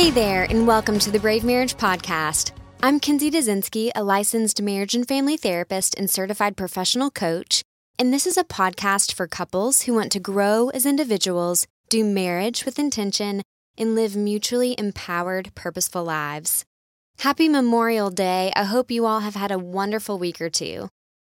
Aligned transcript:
Hey 0.00 0.10
there, 0.10 0.44
and 0.44 0.66
welcome 0.66 0.98
to 1.00 1.10
the 1.10 1.20
Brave 1.20 1.44
Marriage 1.44 1.76
Podcast. 1.76 2.52
I'm 2.82 3.00
Kinsey 3.00 3.30
Dazinski, 3.30 3.90
a 3.94 4.02
licensed 4.02 4.62
marriage 4.62 4.94
and 4.94 5.06
family 5.06 5.36
therapist 5.36 5.94
and 5.98 6.08
certified 6.08 6.56
professional 6.56 7.10
coach, 7.10 7.62
and 7.98 8.10
this 8.10 8.26
is 8.26 8.38
a 8.38 8.44
podcast 8.44 9.12
for 9.12 9.26
couples 9.26 9.82
who 9.82 9.92
want 9.92 10.10
to 10.12 10.18
grow 10.18 10.70
as 10.70 10.86
individuals, 10.86 11.66
do 11.90 12.02
marriage 12.02 12.64
with 12.64 12.78
intention, 12.78 13.42
and 13.76 13.94
live 13.94 14.16
mutually 14.16 14.74
empowered, 14.78 15.54
purposeful 15.54 16.04
lives. 16.04 16.64
Happy 17.18 17.46
Memorial 17.46 18.08
Day. 18.08 18.54
I 18.56 18.64
hope 18.64 18.90
you 18.90 19.04
all 19.04 19.20
have 19.20 19.34
had 19.34 19.50
a 19.50 19.58
wonderful 19.58 20.18
week 20.18 20.40
or 20.40 20.48
two. 20.48 20.88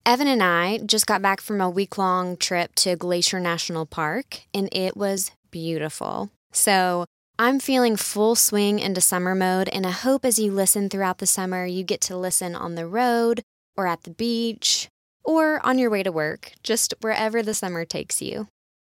Evan 0.05 0.29
and 0.29 0.41
I 0.41 0.77
just 0.85 1.05
got 1.05 1.21
back 1.21 1.41
from 1.41 1.59
a 1.59 1.69
week 1.69 1.97
long 1.97 2.37
trip 2.37 2.75
to 2.75 2.95
Glacier 2.95 3.41
National 3.41 3.85
Park, 3.85 4.43
and 4.53 4.69
it 4.71 4.95
was 4.95 5.31
beautiful. 5.51 6.31
So, 6.53 7.03
I'm 7.39 7.59
feeling 7.59 7.95
full 7.95 8.35
swing 8.35 8.77
into 8.77 9.01
summer 9.01 9.33
mode, 9.33 9.67
and 9.69 9.87
I 9.87 9.91
hope 9.91 10.23
as 10.23 10.37
you 10.37 10.51
listen 10.51 10.87
throughout 10.87 11.17
the 11.17 11.25
summer, 11.25 11.65
you 11.65 11.83
get 11.83 11.99
to 12.01 12.15
listen 12.15 12.53
on 12.53 12.75
the 12.75 12.85
road 12.85 13.41
or 13.75 13.87
at 13.87 14.03
the 14.03 14.11
beach 14.11 14.87
or 15.23 15.59
on 15.65 15.79
your 15.79 15.89
way 15.89 16.03
to 16.03 16.11
work, 16.11 16.51
just 16.61 16.93
wherever 17.01 17.41
the 17.41 17.55
summer 17.55 17.85
takes 17.85 18.21
you. 18.21 18.49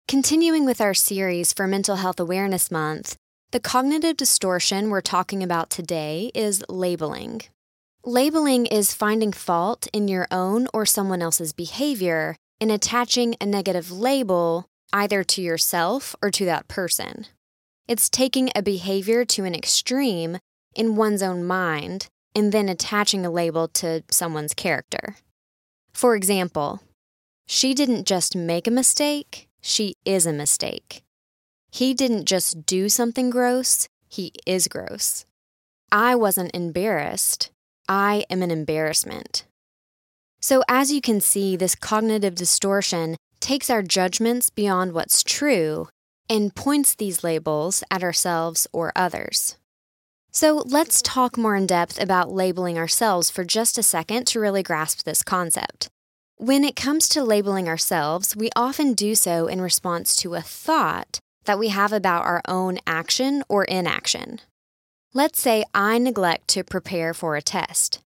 Continuing 0.09 0.65
with 0.65 0.81
our 0.81 0.95
series 0.95 1.53
for 1.53 1.69
Mental 1.69 1.97
Health 1.97 2.19
Awareness 2.19 2.73
Month, 2.73 3.15
the 3.53 3.61
cognitive 3.61 4.17
distortion 4.17 4.91
we're 4.91 5.01
talking 5.01 5.45
about 5.45 5.71
today 5.71 6.33
is 6.35 6.65
labeling. 6.69 7.43
Labeling 8.05 8.67
is 8.67 8.93
finding 8.93 9.33
fault 9.33 9.87
in 9.93 10.09
your 10.09 10.27
own 10.33 10.67
or 10.75 10.85
someone 10.85 11.23
else's 11.23 11.53
behavior 11.53 12.35
and 12.61 12.73
attaching 12.73 13.37
a 13.41 13.47
negative 13.47 13.93
label 13.93 14.67
either 14.93 15.23
to 15.23 15.41
yourself 15.41 16.17
or 16.21 16.33
to 16.33 16.45
that 16.45 16.67
person. 16.67 17.27
It's 17.87 18.09
taking 18.09 18.51
a 18.55 18.63
behavior 18.63 19.27
to 19.27 19.45
an 19.45 19.55
extreme 19.55 20.39
in 20.75 20.97
one's 20.97 21.23
own 21.23 21.45
mind 21.45 22.07
and 22.35 22.51
then 22.51 22.69
attaching 22.69 23.27
a 23.27 23.31
label 23.31 23.69
to 23.69 24.03
someone's 24.11 24.55
character. 24.55 25.17
For 25.93 26.17
example, 26.17 26.81
she 27.47 27.75
didn't 27.75 28.07
just 28.07 28.35
make 28.35 28.67
a 28.67 28.71
mistake, 28.71 29.49
she 29.61 29.97
is 30.07 30.25
a 30.25 30.33
mistake. 30.33 31.03
He 31.71 31.93
didn't 31.93 32.25
just 32.25 32.65
do 32.65 32.89
something 32.89 33.29
gross, 33.29 33.87
he 34.09 34.33
is 34.47 34.67
gross. 34.67 35.27
I 35.93 36.15
wasn't 36.15 36.55
embarrassed, 36.55 37.51
I 37.87 38.25
am 38.31 38.43
an 38.43 38.51
embarrassment. 38.51 39.45
So, 40.41 40.63
as 40.69 40.91
you 40.91 41.03
can 41.03 41.21
see, 41.21 41.55
this 41.55 41.75
cognitive 41.75 42.35
distortion 42.35 43.17
takes 43.41 43.69
our 43.69 43.83
judgments 43.83 44.49
beyond 44.49 44.93
what's 44.95 45.23
true 45.23 45.89
and 46.29 46.55
points 46.55 46.95
these 46.95 47.25
labels 47.25 47.83
at 47.91 48.03
ourselves 48.03 48.67
or 48.73 48.93
others. 48.97 49.57
So 50.31 50.65
let's 50.67 51.01
talk 51.01 51.39
more 51.39 51.55
in 51.55 51.67
depth 51.67 52.01
about 52.03 52.33
labeling 52.33 52.77
ourselves 52.77 53.31
for 53.31 53.45
just 53.45 53.79
a 53.79 53.83
second 53.83 54.27
to 54.29 54.41
really 54.41 54.63
grasp 54.63 55.05
this 55.05 55.23
concept. 55.23 55.89
When 56.37 56.65
it 56.65 56.75
comes 56.75 57.09
to 57.11 57.23
labeling 57.23 57.69
ourselves, 57.69 58.35
we 58.35 58.51
often 58.57 58.95
do 58.95 59.15
so 59.15 59.47
in 59.47 59.61
response 59.61 60.17
to 60.17 60.35
a 60.35 60.43
thought 60.43 61.21
that 61.45 61.59
we 61.59 61.69
have 61.69 61.93
about 61.93 62.25
our 62.25 62.43
own 62.49 62.79
action 62.87 63.45
or 63.49 63.65
inaction. 63.65 64.41
Let's 65.13 65.41
say 65.41 65.65
I 65.73 65.99
neglect 65.99 66.49
to 66.49 66.65
prepare 66.65 67.15
for 67.15 67.37
a 67.37 67.43
test. 67.43 68.01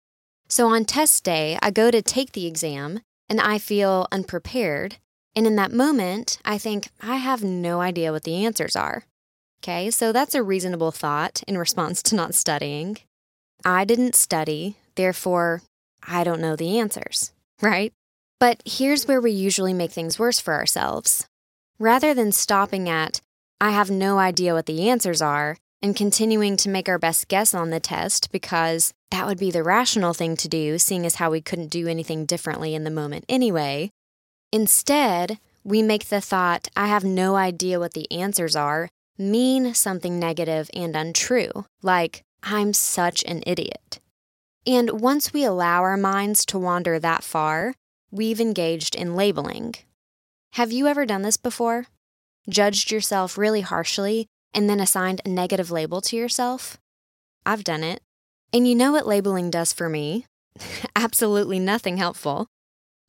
So 0.49 0.69
on 0.69 0.87
test 0.87 1.25
day, 1.25 1.59
I 1.61 1.71
go 1.71 1.91
to 1.91 2.01
take 2.01 2.33
the 2.33 2.47
exam 2.47 3.01
and 3.29 3.41
I 3.41 3.59
feel 3.59 4.07
unprepared 4.11 4.97
and 5.37 5.47
in 5.47 5.57
that 5.57 5.73
moment, 5.73 6.39
I 6.45 6.59
think, 6.59 6.89
I 7.01 7.17
have 7.17 7.43
no 7.43 7.81
idea 7.81 8.13
what 8.13 8.25
the 8.25 8.45
answers 8.45 8.77
are. 8.77 9.05
Okay, 9.63 9.91
so 9.91 10.13
that's 10.13 10.35
a 10.35 10.43
reasonable 10.43 10.93
thought 10.93 11.43
in 11.49 11.59
response 11.59 12.03
to 12.05 12.15
not 12.15 12.35
studying. 12.35 12.99
I 13.65 13.85
didn't 13.85 14.15
study, 14.15 14.77
therefore, 14.95 15.63
I 16.07 16.23
don't 16.23 16.41
know 16.41 16.55
the 16.55 16.79
answers, 16.79 17.33
right? 17.63 17.93
But 18.39 18.63
here's 18.67 19.09
where 19.09 19.21
we 19.21 19.31
usually 19.31 19.73
make 19.73 19.91
things 19.91 20.19
worse 20.19 20.39
for 20.39 20.55
ourselves. 20.55 21.27
Rather 21.79 22.13
than 22.13 22.31
stopping 22.31 22.89
at, 22.89 23.21
I 23.61 23.71
have 23.71 23.91
no 23.91 24.19
idea 24.19 24.53
what 24.53 24.67
the 24.67 24.89
answers 24.89 25.23
are, 25.23 25.57
and 25.83 25.97
continuing 25.97 26.57
to 26.59 26.69
make 26.69 26.89
our 26.89 26.99
best 26.99 27.29
guess 27.29 27.55
on 27.55 27.71
the 27.71 27.81
test 27.81 28.31
because 28.33 28.93
that 29.11 29.27
would 29.27 29.39
be 29.39 29.51
the 29.51 29.63
rational 29.63 30.15
thing 30.15 30.37
to 30.37 30.49
do, 30.49 30.79
seeing 30.79 31.05
as 31.07 31.17
how 31.17 31.31
we 31.31 31.41
couldn't 31.41 31.69
do 31.69 31.89
anything 31.89 32.27
differently 32.27 32.75
in 32.75 32.85
the 32.85 32.91
moment 32.91 33.25
anyway, 33.29 33.91
Instead, 34.55 35.41
we 35.65 35.83
make 35.83 36.11
the 36.11 36.21
thought, 36.21 36.69
I 36.77 36.87
have 36.87 37.03
no 37.03 37.35
idea 37.35 37.81
what 37.81 37.95
the 37.95 38.09
answers 38.13 38.55
are, 38.55 38.89
mean 39.19 39.75
something 39.75 40.17
negative 40.17 40.71
and 40.73 40.95
untrue, 40.95 41.51
like, 41.83 42.23
I'm 42.41 42.73
such 42.73 43.25
an 43.25 43.43
idiot. 43.49 43.99
And 44.65 45.01
once 45.01 45.33
we 45.33 45.43
allow 45.43 45.83
our 45.83 45.97
minds 45.97 46.47
to 46.47 46.59
wander 46.61 47.01
that 47.01 47.25
far, 47.25 47.75
we've 48.13 48.41
engaged 48.41 48.95
in 48.95 49.17
labeling. 49.17 49.75
Have 50.53 50.71
you 50.71 50.87
ever 50.87 51.05
done 51.05 51.23
this 51.23 51.37
before? 51.37 51.87
Judged 52.49 52.93
yourself 52.93 53.37
really 53.37 53.63
harshly 53.63 54.29
and 54.55 54.71
then 54.71 54.79
assigned 54.79 55.21
a 55.25 55.31
negative 55.31 55.73
label 55.73 56.01
to 56.03 56.17
yourself? 56.17 56.79
I've 57.45 57.65
done 57.65 57.83
it. 57.83 58.03
And 58.53 58.69
you 58.69 58.77
know 58.77 58.93
what 58.93 59.05
labeling 59.05 59.51
does 59.51 59.73
for 59.73 59.89
me? 59.89 60.27
Absolutely 60.95 61.59
nothing 61.59 61.97
helpful. 61.97 62.47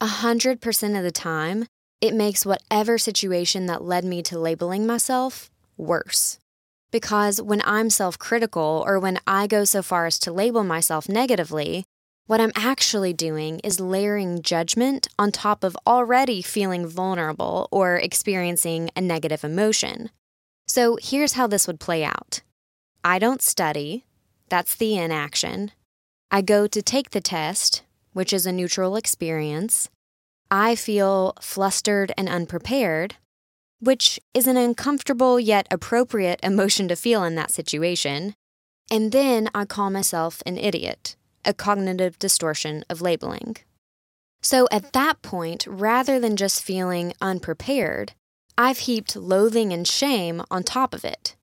100% 0.02 0.98
of 0.98 1.04
the 1.04 1.12
time, 1.12 1.68
it 2.02 2.14
makes 2.14 2.46
whatever 2.46 2.98
situation 2.98 3.66
that 3.68 3.84
led 3.84 4.04
me 4.06 4.22
to 4.24 4.40
labeling 4.40 4.86
myself 4.86 5.50
worse. 5.78 6.40
Because 6.92 7.42
when 7.42 7.62
I'm 7.66 7.90
self 7.90 8.18
critical 8.18 8.84
or 8.86 9.00
when 9.00 9.20
I 9.28 9.48
go 9.48 9.66
so 9.66 9.82
far 9.82 10.06
as 10.06 10.20
to 10.20 10.32
label 10.32 10.64
myself 10.64 11.10
negatively, 11.10 11.86
what 12.28 12.42
I'm 12.42 12.52
actually 12.56 13.14
doing 13.14 13.60
is 13.60 13.80
layering 13.80 14.42
judgment 14.42 15.08
on 15.20 15.32
top 15.32 15.64
of 15.64 15.78
already 15.86 16.42
feeling 16.42 16.88
vulnerable 16.88 17.68
or 17.72 17.98
experiencing 17.98 18.90
a 18.96 19.02
negative 19.02 19.44
emotion. 19.44 20.10
So 20.68 20.98
here's 21.02 21.34
how 21.34 21.48
this 21.48 21.68
would 21.68 21.80
play 21.80 22.04
out 22.04 22.42
I 23.04 23.20
don't 23.20 23.42
study, 23.42 24.06
that's 24.50 24.76
the 24.76 24.98
inaction. 24.98 25.72
I 26.32 26.42
go 26.42 26.66
to 26.66 26.82
take 26.82 27.12
the 27.12 27.22
test, 27.22 27.84
which 28.16 28.32
is 28.32 28.46
a 28.46 28.52
neutral 28.54 28.96
experience, 28.96 29.90
I 30.50 30.76
feel 30.76 31.34
flustered 31.42 32.14
and 32.18 32.30
unprepared, 32.30 33.16
which 33.82 34.22
is 34.34 34.48
an 34.48 34.56
uncomfortable 34.56 35.38
yet 35.38 35.68
appropriate 35.70 36.40
emotion 36.44 36.88
to 36.88 36.96
feel 36.96 37.26
in 37.26 37.36
that 37.36 37.52
situation. 37.52 38.34
And 38.90 39.12
then 39.12 39.50
I 39.54 39.66
call 39.66 39.90
myself 39.90 40.42
an 40.46 40.58
idiot, 40.58 41.18
a 41.44 41.54
cognitive 41.54 42.18
distortion 42.18 42.86
of 42.90 43.02
labeling. 43.02 43.58
So 44.42 44.70
at 44.72 44.94
that 44.94 45.22
point, 45.22 45.68
rather 45.68 46.18
than 46.18 46.38
just 46.38 46.64
feeling 46.64 47.14
unprepared, 47.20 48.14
I've 48.58 48.80
heaped 48.80 49.18
loathing 49.18 49.74
and 49.74 49.86
shame 49.86 50.42
on 50.50 50.64
top 50.64 50.94
of 50.94 51.04
it. 51.04 51.36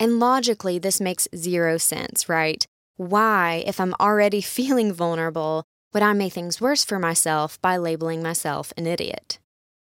And 0.00 0.18
logically, 0.18 0.78
this 0.78 1.02
makes 1.02 1.28
zero 1.36 1.76
sense, 1.76 2.30
right? 2.30 2.66
Why, 2.96 3.62
if 3.66 3.78
I'm 3.78 3.94
already 4.00 4.40
feeling 4.56 4.90
vulnerable, 4.90 5.66
would 5.94 6.02
I 6.02 6.12
make 6.12 6.32
things 6.32 6.60
worse 6.60 6.84
for 6.84 6.98
myself 6.98 7.62
by 7.62 7.76
labeling 7.76 8.22
myself 8.22 8.72
an 8.76 8.86
idiot? 8.86 9.38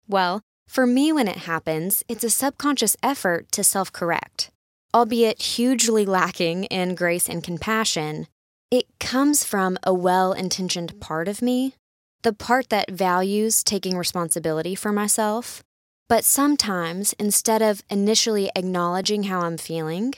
Well, 0.09 0.43
for 0.69 0.87
me, 0.87 1.13
when 1.13 1.29
it 1.29 1.39
happens, 1.39 2.03
it's 2.09 2.25
a 2.25 2.31
subconscious 2.31 2.97
effort 3.03 3.53
to 3.53 3.63
self 3.63 3.93
correct. 3.93 4.51
Albeit 4.93 5.41
hugely 5.41 6.05
lacking 6.05 6.65
in 6.65 6.95
grace 6.95 7.28
and 7.28 7.43
compassion, 7.43 8.27
it 8.71 8.87
comes 8.99 9.45
from 9.45 9.78
a 9.84 9.95
well 9.95 10.33
intentioned 10.33 11.01
part 11.01 11.28
of 11.28 11.41
me, 11.41 11.77
the 12.22 12.33
part 12.33 12.69
that 12.71 12.91
values 12.91 13.63
taking 13.63 13.97
responsibility 13.97 14.75
for 14.75 14.93
myself. 14.93 15.63
But 16.09 16.25
sometimes, 16.25 17.13
instead 17.15 17.63
of 17.63 17.83
initially 17.89 18.51
acknowledging 18.57 19.25
how 19.25 19.41
I'm 19.41 19.57
feeling, 19.57 20.15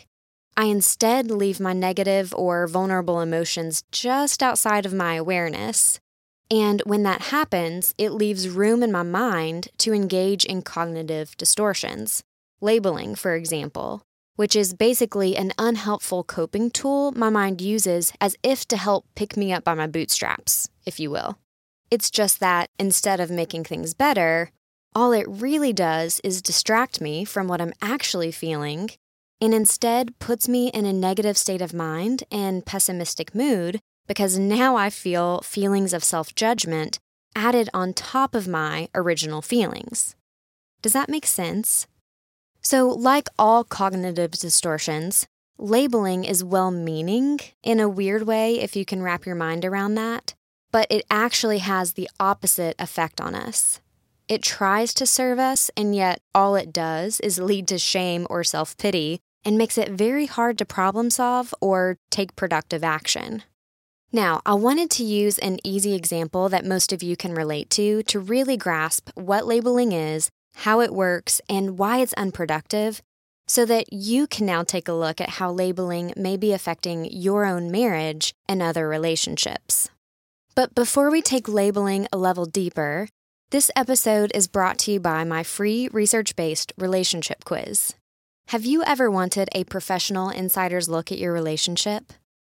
I 0.57 0.67
instead 0.67 1.31
leave 1.31 1.59
my 1.59 1.73
negative 1.73 2.33
or 2.37 2.69
vulnerable 2.69 3.21
emotions 3.21 3.83
just 3.91 4.43
outside 4.43 4.87
of 4.87 4.95
my 4.95 5.15
awareness. 5.15 5.99
And 6.51 6.81
when 6.85 7.03
that 7.03 7.23
happens, 7.23 7.95
it 7.99 8.13
leaves 8.13 8.49
room 8.49 8.83
in 8.83 8.93
my 8.93 9.03
mind 9.03 9.69
to 9.79 9.93
engage 9.93 10.45
in 10.45 10.63
cognitive 10.63 11.37
distortions. 11.37 12.23
Labeling, 12.61 13.17
for 13.17 13.35
example, 13.35 14.03
which 14.37 14.55
is 14.55 14.75
basically 14.75 15.37
an 15.37 15.53
unhelpful 15.59 16.23
coping 16.23 16.71
tool 16.71 17.11
my 17.13 17.31
mind 17.31 17.61
uses 17.61 18.13
as 18.21 18.37
if 18.45 18.67
to 18.69 18.77
help 18.77 19.07
pick 19.17 19.37
me 19.37 19.53
up 19.53 19.65
by 19.65 19.75
my 19.75 19.89
bootstraps, 19.89 20.69
if 20.87 21.01
you 21.01 21.11
will. 21.11 21.39
It's 21.91 22.11
just 22.11 22.39
that 22.41 22.71
instead 22.79 23.19
of 23.19 23.31
making 23.31 23.65
things 23.65 23.93
better, 23.93 24.51
all 24.95 25.11
it 25.13 25.27
really 25.29 25.73
does 25.73 26.21
is 26.23 26.41
distract 26.41 27.01
me 27.01 27.25
from 27.25 27.49
what 27.49 27.61
I'm 27.61 27.73
actually 27.83 28.31
feeling 28.31 28.91
and 29.45 29.53
instead 29.53 30.19
puts 30.19 30.49
me 30.49 30.69
in 30.69 30.87
a 30.87 30.93
negative 30.93 31.37
state 31.37 31.61
of 31.61 31.75
mind 31.75 32.25
and 32.33 32.65
pessimistic 32.65 33.35
mood 33.35 33.79
because 34.07 34.39
now 34.39 34.75
I 34.77 34.89
feel 34.89 35.43
feelings 35.43 35.93
of 35.93 36.03
self 36.03 36.35
judgment 36.35 36.99
added 37.37 37.69
on 37.75 37.93
top 37.93 38.35
of 38.35 38.49
my 38.49 38.89
original 38.95 39.43
feelings. 39.43 40.17
Does 40.81 40.95
that 40.95 41.11
make 41.11 41.27
sense? 41.27 41.87
So, 42.63 42.89
like 42.89 43.29
all 43.39 43.65
cognitive 43.65 44.31
distortions, 44.31 45.27
labeling 45.59 46.25
is 46.25 46.43
well 46.43 46.71
meaning 46.71 47.39
in 47.63 47.81
a 47.81 47.89
weird 47.89 48.27
way, 48.27 48.61
if 48.61 48.75
you 48.75 48.87
can 48.87 49.03
wrap 49.03 49.27
your 49.27 49.35
mind 49.35 49.67
around 49.67 49.95
that, 49.97 50.33
but 50.73 50.87
it 50.89 51.05
actually 51.11 51.59
has 51.59 51.93
the 51.93 52.09
opposite 52.19 52.77
effect 52.79 53.21
on 53.21 53.35
us. 53.35 53.81
It 54.27 54.43
tries 54.43 54.95
to 54.95 55.05
serve 55.05 55.39
us, 55.39 55.71
and 55.77 55.95
yet 55.95 56.23
all 56.35 56.57
it 56.57 56.73
does 56.73 57.21
is 57.21 57.39
lead 57.39 57.69
to 57.69 57.79
shame 57.79 58.27
or 58.31 58.43
self 58.43 58.75
pity 58.79 59.21
and 59.45 59.59
makes 59.59 59.79
it 59.79 59.91
very 59.91 60.27
hard 60.27 60.59
to 60.59 60.65
problem 60.65 61.11
solve 61.11 61.55
or 61.61 61.99
take 62.11 62.37
productive 62.37 62.83
action. 62.83 63.43
Now, 64.13 64.43
I 64.47 64.55
wanted 64.55 64.91
to 64.93 65.05
use 65.05 65.39
an 65.39 65.59
easy 65.65 65.95
example 65.95 66.49
that 66.49 66.65
most 66.65 66.93
of 66.93 67.03
you 67.03 67.17
can 67.17 67.35
relate 67.35 67.69
to 67.71 68.03
to 68.05 68.21
really 68.21 68.57
grasp 68.57 69.11
what 69.15 69.47
labeling 69.47 69.93
is, 69.93 70.31
how 70.55 70.81
it 70.81 70.95
works, 70.95 71.41
and 71.49 71.79
why 71.79 71.99
it's 71.99 72.13
unproductive, 72.13 73.03
so 73.49 73.65
that 73.67 73.93
you 73.93 74.27
can 74.27 74.47
now 74.47 74.63
take 74.63 74.87
a 74.89 74.93
look 74.93 75.21
at 75.21 75.31
how 75.31 75.51
labeling 75.51 76.13
may 76.17 76.37
be 76.37 76.53
affecting 76.53 77.07
your 77.11 77.45
own 77.45 77.71
marriage 77.71 78.33
and 78.49 78.63
other 78.63 78.89
relationships. 78.89 79.91
But 80.55 80.75
before 80.75 81.11
we 81.11 81.21
take 81.21 81.49
labeling 81.49 82.07
a 82.13 82.17
level 82.17 82.47
deeper, 82.47 83.09
this 83.51 83.71
episode 83.75 84.31
is 84.33 84.47
brought 84.47 84.79
to 84.81 84.93
you 84.93 85.01
by 85.01 85.25
my 85.25 85.43
free 85.43 85.89
research 85.93 86.37
based 86.37 86.73
relationship 86.79 87.45
quiz. 87.45 87.95
Have 88.49 88.67
you 88.67 88.83
ever 88.85 89.11
wanted 89.11 89.49
a 89.53 89.65
professional 89.65 90.29
insider's 90.29 90.87
look 90.87 91.11
at 91.11 91.17
your 91.19 91.33
relationship? 91.33 92.13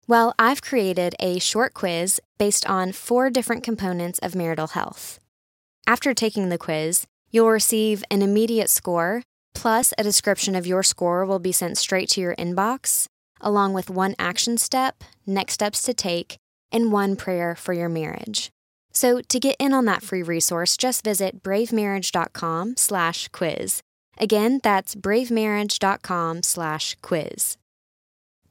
Well, 0.07 0.33
I've 0.39 0.63
created 0.63 1.13
a 1.19 1.37
short 1.39 1.75
quiz 1.75 2.19
based 2.39 2.67
on 2.67 2.91
four 2.91 3.29
different 3.29 3.63
components 3.63 4.17
of 4.19 4.33
marital 4.35 4.65
health. 4.67 5.19
After 5.85 6.15
taking 6.15 6.49
the 6.49 6.57
quiz, 6.57 7.05
you'll 7.29 7.49
receive 7.49 8.03
an 8.09 8.23
immediate 8.23 8.71
score, 8.71 9.21
plus 9.53 9.93
a 9.97 10.03
description 10.03 10.55
of 10.55 10.65
your 10.65 10.81
score 10.81 11.23
will 11.23 11.37
be 11.37 11.51
sent 11.51 11.77
straight 11.77 12.09
to 12.09 12.19
your 12.19 12.35
inbox, 12.35 13.05
along 13.39 13.73
with 13.73 13.91
one 13.91 14.15
action 14.17 14.57
step, 14.57 15.03
next 15.27 15.53
steps 15.53 15.83
to 15.83 15.93
take, 15.93 16.37
and 16.71 16.91
one 16.91 17.15
prayer 17.15 17.55
for 17.55 17.73
your 17.73 17.89
marriage. 17.89 18.49
So 18.91 19.21
to 19.21 19.39
get 19.39 19.55
in 19.59 19.71
on 19.71 19.85
that 19.85 20.01
free 20.01 20.23
resource, 20.23 20.77
just 20.77 21.03
visit 21.03 21.43
bravemarriage.com/quiz. 21.43 23.81
Again, 24.17 24.59
that's 24.63 24.95
bravemarriage.com 24.95 26.43
slash 26.43 26.95
quiz. 27.01 27.57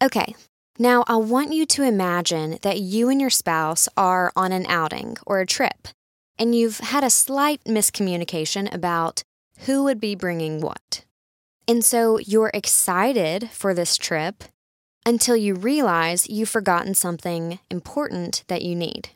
Okay. 0.02 0.34
Now, 0.78 1.04
I 1.06 1.16
want 1.16 1.52
you 1.52 1.66
to 1.66 1.82
imagine 1.82 2.58
that 2.62 2.80
you 2.80 3.08
and 3.08 3.20
your 3.20 3.30
spouse 3.30 3.88
are 3.96 4.32
on 4.34 4.50
an 4.50 4.66
outing 4.66 5.16
or 5.24 5.40
a 5.40 5.46
trip, 5.46 5.88
and 6.36 6.54
you've 6.54 6.78
had 6.80 7.04
a 7.04 7.10
slight 7.10 7.62
miscommunication 7.64 8.72
about 8.74 9.22
who 9.66 9.84
would 9.84 10.00
be 10.00 10.16
bringing 10.16 10.60
what. 10.60 11.04
And 11.68 11.84
so 11.84 12.18
you're 12.18 12.50
excited 12.52 13.50
for 13.50 13.72
this 13.72 13.96
trip 13.96 14.44
until 15.06 15.36
you 15.36 15.54
realize 15.54 16.28
you've 16.28 16.48
forgotten 16.48 16.94
something 16.94 17.60
important 17.70 18.42
that 18.48 18.62
you 18.62 18.74
need. 18.74 19.10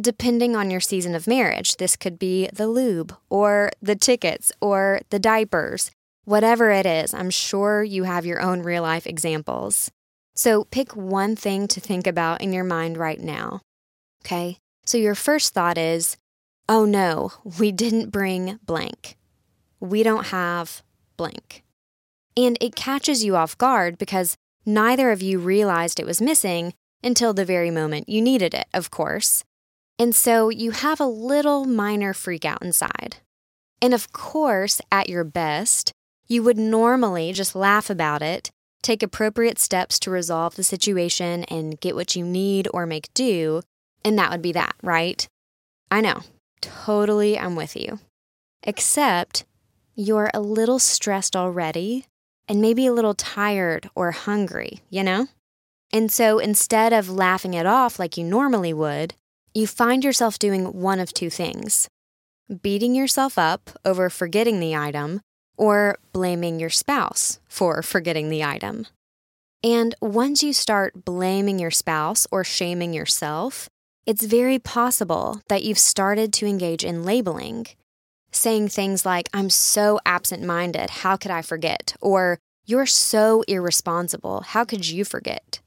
Depending 0.00 0.54
on 0.54 0.70
your 0.70 0.80
season 0.80 1.14
of 1.14 1.26
marriage, 1.26 1.76
this 1.76 1.96
could 1.96 2.18
be 2.18 2.48
the 2.52 2.68
lube 2.68 3.16
or 3.30 3.70
the 3.80 3.96
tickets 3.96 4.52
or 4.60 5.00
the 5.08 5.18
diapers. 5.18 5.90
Whatever 6.24 6.70
it 6.70 6.84
is, 6.84 7.14
I'm 7.14 7.30
sure 7.30 7.82
you 7.82 8.04
have 8.04 8.26
your 8.26 8.40
own 8.40 8.62
real 8.62 8.82
life 8.82 9.06
examples. 9.06 9.90
So 10.34 10.64
pick 10.64 10.94
one 10.94 11.34
thing 11.34 11.66
to 11.68 11.80
think 11.80 12.06
about 12.06 12.42
in 12.42 12.52
your 12.52 12.64
mind 12.64 12.98
right 12.98 13.20
now. 13.20 13.62
Okay? 14.22 14.58
So 14.84 14.98
your 14.98 15.14
first 15.14 15.54
thought 15.54 15.78
is, 15.78 16.18
oh 16.68 16.84
no, 16.84 17.32
we 17.58 17.72
didn't 17.72 18.10
bring 18.10 18.58
blank. 18.64 19.16
We 19.80 20.02
don't 20.02 20.26
have 20.26 20.82
blank. 21.16 21.62
And 22.36 22.58
it 22.60 22.76
catches 22.76 23.24
you 23.24 23.34
off 23.34 23.56
guard 23.56 23.96
because 23.96 24.36
neither 24.66 25.10
of 25.10 25.22
you 25.22 25.38
realized 25.38 25.98
it 25.98 26.06
was 26.06 26.20
missing 26.20 26.74
until 27.02 27.32
the 27.32 27.46
very 27.46 27.70
moment 27.70 28.10
you 28.10 28.20
needed 28.20 28.52
it, 28.52 28.66
of 28.74 28.90
course. 28.90 29.44
And 29.98 30.14
so 30.14 30.50
you 30.50 30.72
have 30.72 31.00
a 31.00 31.06
little 31.06 31.64
minor 31.64 32.12
freak 32.12 32.44
out 32.44 32.62
inside. 32.62 33.16
And 33.80 33.94
of 33.94 34.12
course, 34.12 34.80
at 34.90 35.08
your 35.08 35.24
best, 35.24 35.92
you 36.28 36.42
would 36.42 36.58
normally 36.58 37.32
just 37.32 37.54
laugh 37.54 37.88
about 37.88 38.22
it, 38.22 38.50
take 38.82 39.02
appropriate 39.02 39.58
steps 39.58 39.98
to 40.00 40.10
resolve 40.10 40.56
the 40.56 40.62
situation 40.62 41.44
and 41.44 41.80
get 41.80 41.94
what 41.94 42.16
you 42.16 42.24
need 42.24 42.68
or 42.74 42.86
make 42.86 43.12
do, 43.14 43.62
and 44.04 44.18
that 44.18 44.30
would 44.30 44.42
be 44.42 44.52
that, 44.52 44.74
right? 44.82 45.26
I 45.90 46.00
know, 46.00 46.20
totally, 46.60 47.38
I'm 47.38 47.56
with 47.56 47.76
you. 47.76 48.00
Except 48.62 49.44
you're 49.94 50.30
a 50.34 50.40
little 50.40 50.78
stressed 50.78 51.36
already 51.36 52.06
and 52.48 52.60
maybe 52.60 52.86
a 52.86 52.92
little 52.92 53.14
tired 53.14 53.88
or 53.94 54.10
hungry, 54.10 54.80
you 54.90 55.02
know? 55.02 55.28
And 55.92 56.12
so 56.12 56.38
instead 56.38 56.92
of 56.92 57.08
laughing 57.08 57.54
it 57.54 57.66
off 57.66 57.98
like 57.98 58.16
you 58.16 58.24
normally 58.24 58.72
would, 58.72 59.14
you 59.56 59.66
find 59.66 60.04
yourself 60.04 60.38
doing 60.38 60.66
one 60.66 61.00
of 61.00 61.14
two 61.14 61.30
things 61.30 61.88
beating 62.62 62.94
yourself 62.94 63.38
up 63.38 63.70
over 63.84 64.08
forgetting 64.08 64.60
the 64.60 64.76
item, 64.76 65.20
or 65.56 65.98
blaming 66.12 66.60
your 66.60 66.70
spouse 66.70 67.40
for 67.48 67.82
forgetting 67.82 68.28
the 68.28 68.44
item. 68.44 68.86
And 69.64 69.94
once 70.00 70.42
you 70.42 70.52
start 70.52 71.04
blaming 71.04 71.58
your 71.58 71.72
spouse 71.72 72.26
or 72.30 72.44
shaming 72.44 72.92
yourself, 72.92 73.68
it's 74.04 74.24
very 74.24 74.60
possible 74.60 75.40
that 75.48 75.64
you've 75.64 75.78
started 75.78 76.32
to 76.34 76.46
engage 76.46 76.84
in 76.84 77.02
labeling, 77.02 77.66
saying 78.30 78.68
things 78.68 79.04
like, 79.04 79.28
I'm 79.34 79.50
so 79.50 79.98
absent 80.06 80.44
minded, 80.44 80.90
how 80.90 81.16
could 81.16 81.32
I 81.32 81.42
forget? 81.42 81.96
Or, 82.00 82.38
You're 82.64 82.86
so 82.86 83.42
irresponsible, 83.48 84.42
how 84.42 84.64
could 84.64 84.88
you 84.88 85.04
forget? 85.04 85.60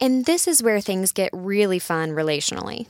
And 0.00 0.24
this 0.24 0.48
is 0.48 0.62
where 0.62 0.80
things 0.80 1.12
get 1.12 1.30
really 1.32 1.78
fun 1.78 2.10
relationally. 2.10 2.86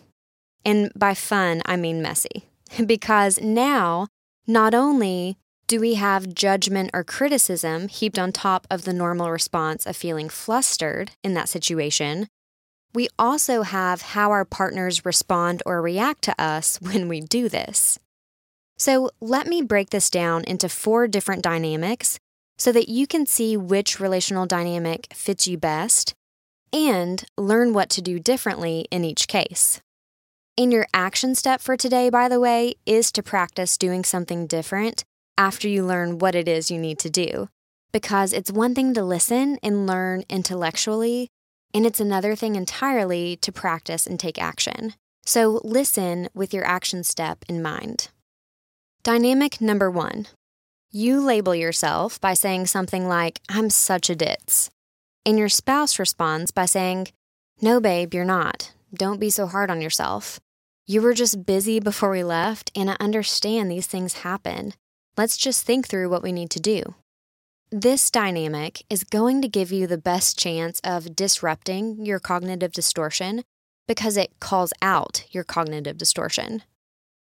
And 0.65 0.93
by 0.95 1.15
fun, 1.15 1.63
I 1.65 1.77
mean 1.77 2.03
messy. 2.03 2.49
Because 2.87 3.39
now, 3.41 4.09
not 4.47 4.75
only 4.75 5.37
do 5.67 5.79
we 5.79 5.95
have 5.95 6.35
judgment 6.35 6.91
or 6.95 7.05
criticism 7.05 7.89
heaped 7.89 8.19
on 8.19 8.33
top 8.33 8.67
of 8.71 8.85
the 8.85 8.93
normal 8.93 9.31
response 9.31 9.87
of 9.87 9.97
feeling 9.97 10.29
flustered 10.29 11.13
in 11.23 11.35
that 11.35 11.49
situation, 11.49 12.29
we 12.95 13.09
also 13.19 13.63
have 13.63 14.03
how 14.03 14.31
our 14.31 14.45
partners 14.45 15.05
respond 15.05 15.63
or 15.65 15.81
react 15.81 16.23
to 16.23 16.35
us 16.41 16.79
when 16.81 17.09
we 17.09 17.21
do 17.21 17.49
this. 17.49 17.99
So 18.77 19.11
let 19.21 19.47
me 19.47 19.63
break 19.63 19.91
this 19.91 20.11
down 20.11 20.45
into 20.45 20.69
four 20.69 21.07
different 21.07 21.43
dynamics 21.43 22.19
so 22.59 22.73
that 22.73 22.89
you 22.89 23.07
can 23.07 23.27
see 23.27 23.57
which 23.57 24.01
relational 24.01 24.47
dynamic 24.47 25.09
fits 25.13 25.47
you 25.47 25.57
best 25.57 26.15
and 26.73 27.25
learn 27.37 27.73
what 27.73 27.91
to 27.91 28.03
do 28.03 28.19
differently 28.19 28.87
in 28.91 29.05
each 29.05 29.29
case. 29.29 29.81
And 30.59 30.73
your 30.73 30.87
action 30.93 31.35
step 31.35 31.61
for 31.61 31.77
today, 31.77 32.11
by 32.11 32.29
the 32.29 32.41
way, 32.41 32.75
is 32.85 33.11
to 33.13 33.23
practice 33.23 33.79
doing 33.79 34.05
something 34.05 34.47
different 34.47 35.05
after 35.39 35.67
you 35.67 35.85
learn 35.85 36.19
what 36.19 36.35
it 36.35 36.47
is 36.47 36.71
you 36.71 36.79
need 36.79 36.99
to 37.01 37.11
do. 37.11 37.49
Because 37.91 38.33
it's 38.33 38.53
one 38.53 38.75
thing 38.75 38.93
to 38.95 39.03
listen 39.03 39.59
and 39.63 39.87
learn 39.87 40.25
intellectually, 40.29 41.29
and 41.73 41.87
it's 41.87 42.01
another 42.01 42.37
thing 42.37 42.57
entirely 42.57 43.37
to 43.37 43.51
practice 43.53 44.07
and 44.07 44.21
take 44.21 44.41
action. 44.41 44.95
So 45.25 45.61
listen 45.65 46.29
with 46.35 46.53
your 46.53 46.67
action 46.67 47.03
step 47.05 47.45
in 47.49 47.63
mind. 47.63 48.09
Dynamic 49.03 49.61
number 49.61 49.91
one 49.91 50.27
you 50.95 51.21
label 51.23 51.55
yourself 51.55 52.21
by 52.21 52.35
saying 52.35 52.67
something 52.67 53.09
like, 53.09 53.41
I'm 53.49 53.71
such 53.71 54.11
a 54.11 54.15
ditz. 54.15 54.69
And 55.25 55.39
your 55.39 55.49
spouse 55.49 55.99
responds 55.99 56.51
by 56.51 56.67
saying, 56.67 57.09
No, 57.63 57.81
babe, 57.81 58.13
you're 58.13 58.27
not. 58.27 58.73
Don't 58.95 59.21
be 59.21 59.31
so 59.31 59.47
hard 59.47 59.71
on 59.71 59.81
yourself. 59.81 60.39
You 60.87 61.01
were 61.01 61.15
just 61.15 61.47
busy 61.47 61.81
before 61.81 62.11
we 62.11 62.25
left, 62.25 62.71
and 62.77 62.91
I 62.91 62.97
understand 63.01 63.71
these 63.71 63.87
things 63.87 64.19
happen. 64.19 64.75
Let's 65.17 65.37
just 65.37 65.65
think 65.65 65.89
through 65.89 66.11
what 66.11 66.23
we 66.23 66.33
need 66.33 66.51
to 66.51 66.61
do. 66.61 66.95
This 67.71 68.11
dynamic 68.11 68.83
is 68.91 69.03
going 69.03 69.41
to 69.41 69.49
give 69.49 69.73
you 69.73 69.87
the 69.87 69.97
best 69.97 70.39
chance 70.39 70.79
of 70.85 71.17
disrupting 71.17 72.05
your 72.05 72.19
cognitive 72.19 72.73
distortion 72.73 73.45
because 73.89 74.19
it 74.19 74.39
calls 74.41 74.75
out 74.83 75.25
your 75.31 75.45
cognitive 75.45 75.97
distortion. 75.97 76.63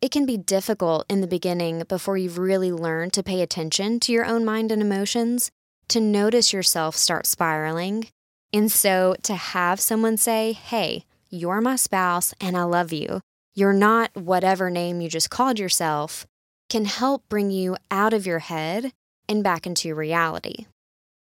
It 0.01 0.11
can 0.11 0.27
be 0.27 0.37
difficult 0.37 1.07
in 1.09 1.21
the 1.21 1.29
beginning 1.29 1.85
before 1.89 2.19
you've 2.19 2.39
really 2.39 2.73
learned 2.73 3.13
to 3.13 3.23
pay 3.23 3.41
attention 3.41 4.01
to 4.01 4.13
your 4.13 4.25
own 4.25 4.45
mind 4.45 4.73
and 4.73 4.83
emotions, 4.83 5.53
to 5.89 6.01
notice 6.01 6.53
yourself 6.53 6.97
start 6.97 7.25
spiraling. 7.25 8.09
And 8.53 8.71
so 8.71 9.15
to 9.23 9.35
have 9.37 9.81
someone 9.81 10.17
say, 10.17 10.53
Hey, 10.53 11.05
you're 11.33 11.61
my 11.61 11.77
spouse 11.77 12.35
and 12.41 12.57
I 12.57 12.65
love 12.65 12.93
you, 12.93 13.21
you're 13.55 13.73
not 13.73 14.15
whatever 14.17 14.71
name 14.71 15.01
you 15.01 15.09
just 15.09 15.31
called 15.31 15.59
yourself, 15.59 16.27
can 16.69 16.85
help 16.85 17.29
bring 17.29 17.51
you 17.51 17.77
out 17.91 18.13
of 18.13 18.27
your 18.27 18.39
head 18.39 18.93
and 19.29 19.43
back 19.43 19.67
into 19.67 19.95
reality. 19.95 20.67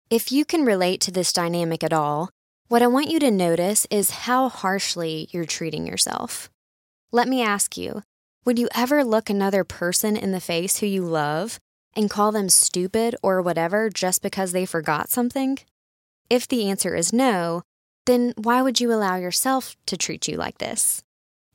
If 0.09 0.31
you 0.31 0.43
can 0.43 0.65
relate 0.65 0.99
to 1.01 1.11
this 1.11 1.31
dynamic 1.31 1.83
at 1.83 1.93
all, 1.93 2.29
what 2.67 2.81
I 2.81 2.87
want 2.87 3.09
you 3.09 3.19
to 3.19 3.31
notice 3.31 3.87
is 3.89 4.09
how 4.09 4.49
harshly 4.49 5.29
you're 5.31 5.45
treating 5.45 5.85
yourself. 5.85 6.49
Let 7.11 7.27
me 7.27 7.41
ask 7.41 7.77
you 7.77 8.03
would 8.43 8.57
you 8.57 8.69
ever 8.75 9.03
look 9.03 9.29
another 9.29 9.63
person 9.63 10.17
in 10.17 10.31
the 10.31 10.39
face 10.39 10.79
who 10.79 10.87
you 10.87 11.03
love 11.03 11.59
and 11.95 12.09
call 12.09 12.31
them 12.31 12.49
stupid 12.49 13.15
or 13.21 13.41
whatever 13.41 13.89
just 13.89 14.23
because 14.23 14.51
they 14.51 14.65
forgot 14.65 15.09
something? 15.09 15.59
if 16.31 16.47
the 16.47 16.69
answer 16.69 16.95
is 16.95 17.11
no, 17.11 17.61
then 18.11 18.33
why 18.35 18.61
would 18.61 18.81
you 18.81 18.91
allow 18.91 19.15
yourself 19.15 19.75
to 19.85 19.97
treat 19.97 20.27
you 20.27 20.35
like 20.35 20.57
this? 20.57 21.01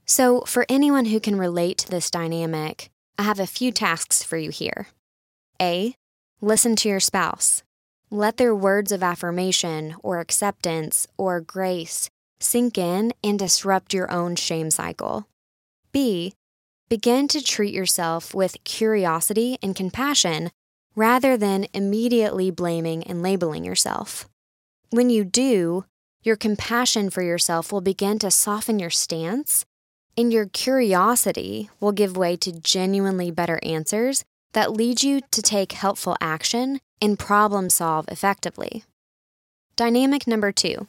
So, 0.06 0.40
for 0.42 0.64
anyone 0.68 1.06
who 1.06 1.20
can 1.20 1.36
relate 1.36 1.78
to 1.78 1.90
this 1.90 2.10
dynamic, 2.10 2.90
I 3.18 3.24
have 3.24 3.40
a 3.40 3.46
few 3.46 3.72
tasks 3.72 4.22
for 4.22 4.36
you 4.36 4.50
here. 4.50 4.88
A. 5.60 5.94
Listen 6.40 6.76
to 6.76 6.88
your 6.88 7.00
spouse. 7.00 7.62
Let 8.10 8.36
their 8.36 8.54
words 8.54 8.92
of 8.92 9.02
affirmation 9.02 9.96
or 10.02 10.20
acceptance 10.20 11.06
or 11.18 11.40
grace 11.40 12.08
sink 12.40 12.78
in 12.78 13.12
and 13.24 13.38
disrupt 13.38 13.94
your 13.94 14.10
own 14.10 14.36
shame 14.36 14.70
cycle. 14.70 15.26
B. 15.92 16.34
Begin 16.88 17.26
to 17.28 17.42
treat 17.42 17.74
yourself 17.74 18.32
with 18.32 18.62
curiosity 18.62 19.58
and 19.60 19.74
compassion 19.74 20.50
rather 20.94 21.36
than 21.36 21.66
immediately 21.74 22.50
blaming 22.50 23.02
and 23.02 23.22
labeling 23.22 23.64
yourself. 23.64 24.28
When 24.90 25.10
you 25.10 25.24
do, 25.24 25.84
your 26.26 26.36
compassion 26.36 27.08
for 27.08 27.22
yourself 27.22 27.70
will 27.70 27.80
begin 27.80 28.18
to 28.18 28.32
soften 28.32 28.80
your 28.80 28.90
stance, 28.90 29.64
and 30.18 30.32
your 30.32 30.46
curiosity 30.46 31.70
will 31.78 31.92
give 31.92 32.16
way 32.16 32.36
to 32.36 32.50
genuinely 32.50 33.30
better 33.30 33.60
answers 33.62 34.24
that 34.52 34.72
lead 34.72 35.04
you 35.04 35.20
to 35.30 35.40
take 35.40 35.70
helpful 35.70 36.16
action 36.20 36.80
and 37.00 37.16
problem 37.16 37.70
solve 37.70 38.08
effectively. 38.08 38.82
Dynamic 39.76 40.26
number 40.26 40.50
two 40.50 40.88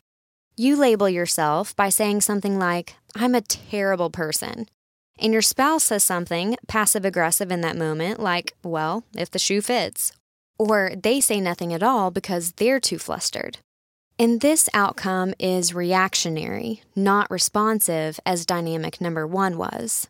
you 0.59 0.75
label 0.75 1.07
yourself 1.07 1.75
by 1.75 1.89
saying 1.89 2.21
something 2.21 2.57
like, 2.57 2.95
I'm 3.15 3.35
a 3.35 3.41
terrible 3.41 4.09
person. 4.09 4.67
And 5.19 5.31
your 5.31 5.43
spouse 5.43 5.83
says 5.83 6.03
something 6.03 6.57
passive 6.67 7.05
aggressive 7.05 7.51
in 7.51 7.61
that 7.61 7.77
moment, 7.77 8.19
like, 8.19 8.53
well, 8.63 9.03
if 9.15 9.29
the 9.29 9.37
shoe 9.37 9.61
fits. 9.61 10.13
Or 10.57 10.93
they 10.97 11.21
say 11.21 11.39
nothing 11.39 11.75
at 11.75 11.83
all 11.83 12.09
because 12.09 12.53
they're 12.53 12.79
too 12.79 12.97
flustered. 12.97 13.59
And 14.19 14.41
this 14.41 14.67
outcome 14.73 15.35
is 15.37 15.75
reactionary, 15.75 16.81
not 16.95 17.29
responsive, 17.29 18.19
as 18.25 18.47
dynamic 18.47 18.99
number 18.99 19.27
one 19.27 19.59
was. 19.59 20.07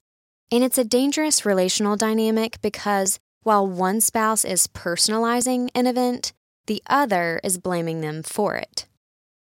And 0.49 0.63
it's 0.63 0.77
a 0.77 0.85
dangerous 0.85 1.45
relational 1.45 1.97
dynamic 1.97 2.61
because 2.61 3.19
while 3.43 3.67
one 3.67 3.99
spouse 3.99 4.45
is 4.45 4.67
personalizing 4.67 5.69
an 5.75 5.87
event, 5.87 6.31
the 6.67 6.81
other 6.87 7.41
is 7.43 7.57
blaming 7.57 7.99
them 7.99 8.23
for 8.23 8.55
it. 8.55 8.85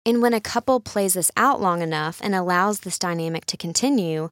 And 0.05 0.21
when 0.21 0.33
a 0.33 0.41
couple 0.41 0.81
plays 0.81 1.13
this 1.13 1.31
out 1.37 1.61
long 1.61 1.81
enough 1.81 2.19
and 2.21 2.35
allows 2.35 2.81
this 2.81 2.99
dynamic 2.99 3.45
to 3.45 3.57
continue, 3.57 4.27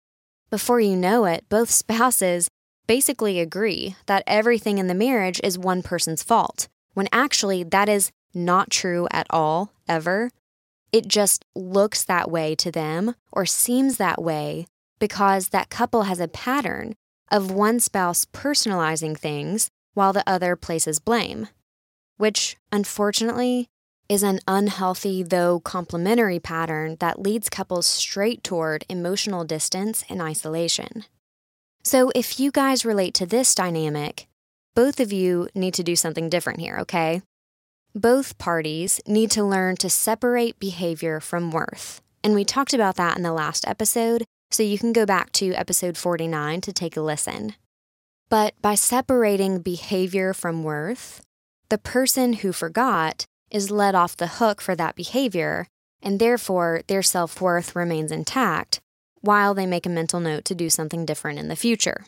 before 0.50 0.82
you 0.82 0.98
know 0.98 1.24
it, 1.24 1.46
both 1.48 1.70
spouses 1.70 2.50
basically 2.88 3.40
agree 3.40 3.96
that 4.08 4.24
everything 4.28 4.80
in 4.80 4.88
the 4.88 4.94
marriage 4.94 5.40
is 5.46 5.58
one 5.58 5.82
person's 5.82 6.24
fault, 6.24 6.68
when 6.94 7.08
actually 7.14 7.64
that 7.64 7.88
is 7.88 8.12
not 8.34 8.70
true 8.70 9.08
at 9.12 9.28
all, 9.30 9.72
ever. 9.88 10.30
It 10.92 11.08
just 11.08 11.46
looks 11.56 12.04
that 12.04 12.32
way 12.32 12.56
to 12.56 12.72
them 12.72 13.16
or 13.32 13.46
seems 13.46 13.98
that 13.98 14.22
way 14.22 14.68
because 15.00 15.50
that 15.50 15.70
couple 15.70 16.04
has 16.04 16.20
a 16.20 16.28
pattern 16.28 16.96
of 17.32 17.52
one 17.52 17.80
spouse 17.80 18.26
personalizing 18.26 19.18
things 19.18 19.70
while 19.94 20.14
the 20.14 20.28
other 20.28 20.56
places 20.56 21.00
blame, 21.00 21.48
which 22.18 22.58
unfortunately 22.72 23.68
is 24.08 24.24
an 24.24 24.40
unhealthy, 24.48 25.22
though 25.22 25.60
complementary 25.60 26.40
pattern 26.40 26.98
that 27.00 27.22
leads 27.22 27.48
couples 27.50 27.86
straight 27.86 28.44
toward 28.44 28.84
emotional 28.90 29.44
distance 29.44 30.04
and 30.10 30.22
isolation. 30.22 31.06
So, 31.84 32.12
if 32.16 32.40
you 32.40 32.52
guys 32.52 32.84
relate 32.84 33.14
to 33.16 33.26
this 33.26 33.54
dynamic, 33.54 34.28
both 34.76 35.00
of 35.00 35.14
you 35.14 35.48
need 35.54 35.76
to 35.76 35.84
do 35.84 35.96
something 35.96 36.30
different 36.30 36.60
here, 36.60 36.78
okay? 36.80 37.22
Both 37.96 38.38
parties 38.38 39.02
need 39.08 39.32
to 39.32 39.44
learn 39.44 39.76
to 39.78 39.90
separate 39.90 40.60
behavior 40.60 41.20
from 41.20 41.50
worth. 41.50 42.02
And 42.24 42.36
we 42.36 42.46
talked 42.46 42.74
about 42.74 42.98
that 42.98 43.18
in 43.18 43.24
the 43.24 43.34
last 43.34 43.68
episode, 43.68 44.26
so 44.52 44.62
you 44.62 44.78
can 44.78 44.94
go 44.94 45.08
back 45.08 45.32
to 45.34 45.54
episode 45.54 45.98
49 45.98 46.62
to 46.62 46.74
take 46.74 46.96
a 46.96 47.02
listen. 47.02 47.56
But 48.30 48.54
by 48.62 48.76
separating 48.76 49.62
behavior 49.62 50.36
from 50.36 50.64
worth, 50.64 51.22
the 51.70 51.80
person 51.80 52.34
who 52.34 52.52
forgot 52.52 53.26
is 53.50 53.72
let 53.72 53.96
off 53.96 54.16
the 54.16 54.28
hook 54.28 54.62
for 54.62 54.76
that 54.76 54.96
behavior, 54.96 55.66
and 56.00 56.20
therefore 56.20 56.82
their 56.88 57.02
self 57.02 57.42
worth 57.42 57.76
remains 57.76 58.12
intact 58.12 58.80
while 59.22 59.56
they 59.56 59.66
make 59.66 59.88
a 59.88 59.90
mental 59.90 60.20
note 60.20 60.46
to 60.46 60.56
do 60.56 60.70
something 60.70 61.06
different 61.06 61.40
in 61.40 61.48
the 61.48 61.56
future. 61.56 62.06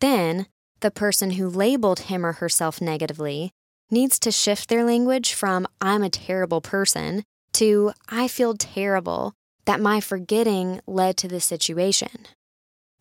Then, 0.00 0.46
the 0.80 0.90
person 0.90 1.32
who 1.32 1.48
labeled 1.48 2.00
him 2.00 2.26
or 2.26 2.32
herself 2.32 2.80
negatively 2.82 3.52
needs 3.90 4.18
to 4.20 4.30
shift 4.30 4.68
their 4.68 4.84
language 4.84 5.34
from 5.34 5.66
I'm 5.80 6.02
a 6.02 6.10
terrible 6.10 6.60
person 6.60 7.24
to 7.54 7.92
I 8.08 8.28
feel 8.28 8.54
terrible 8.54 9.34
that 9.64 9.80
my 9.80 10.00
forgetting 10.00 10.80
led 10.86 11.16
to 11.18 11.28
this 11.28 11.44
situation. 11.44 12.26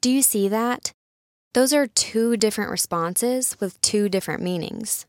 Do 0.02 0.12
you 0.12 0.22
see 0.22 0.48
that? 0.50 0.92
Those 1.54 1.74
are 1.74 1.88
two 1.88 2.38
different 2.38 2.72
responses 2.72 3.58
with 3.60 3.80
two 3.82 4.10
different 4.10 4.44
meanings. 4.44 5.06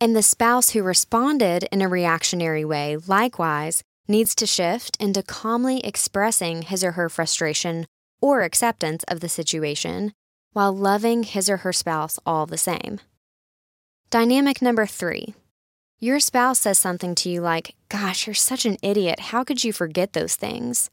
And 0.00 0.14
the 0.14 0.22
spouse 0.22 0.70
who 0.70 0.82
responded 0.82 1.68
in 1.72 1.82
a 1.82 1.88
reactionary 1.88 2.64
way, 2.64 2.96
likewise, 3.06 3.82
needs 4.06 4.34
to 4.36 4.46
shift 4.46 4.96
into 5.00 5.22
calmly 5.22 5.80
expressing 5.80 6.62
his 6.62 6.84
or 6.84 6.92
her 6.92 7.08
frustration 7.08 7.86
or 8.20 8.42
acceptance 8.42 9.04
of 9.08 9.20
the 9.20 9.28
situation 9.28 10.12
while 10.52 10.76
loving 10.76 11.22
his 11.22 11.48
or 11.48 11.58
her 11.58 11.72
spouse 11.72 12.18
all 12.24 12.46
the 12.46 12.58
same. 12.58 13.00
Dynamic 14.14 14.62
number 14.62 14.86
three 14.86 15.34
your 15.98 16.20
spouse 16.20 16.60
says 16.60 16.78
something 16.78 17.16
to 17.16 17.28
you 17.28 17.40
like, 17.40 17.74
Gosh, 17.88 18.28
you're 18.28 18.34
such 18.34 18.64
an 18.64 18.76
idiot. 18.80 19.18
How 19.18 19.42
could 19.42 19.64
you 19.64 19.72
forget 19.72 20.12
those 20.12 20.36
things? 20.36 20.88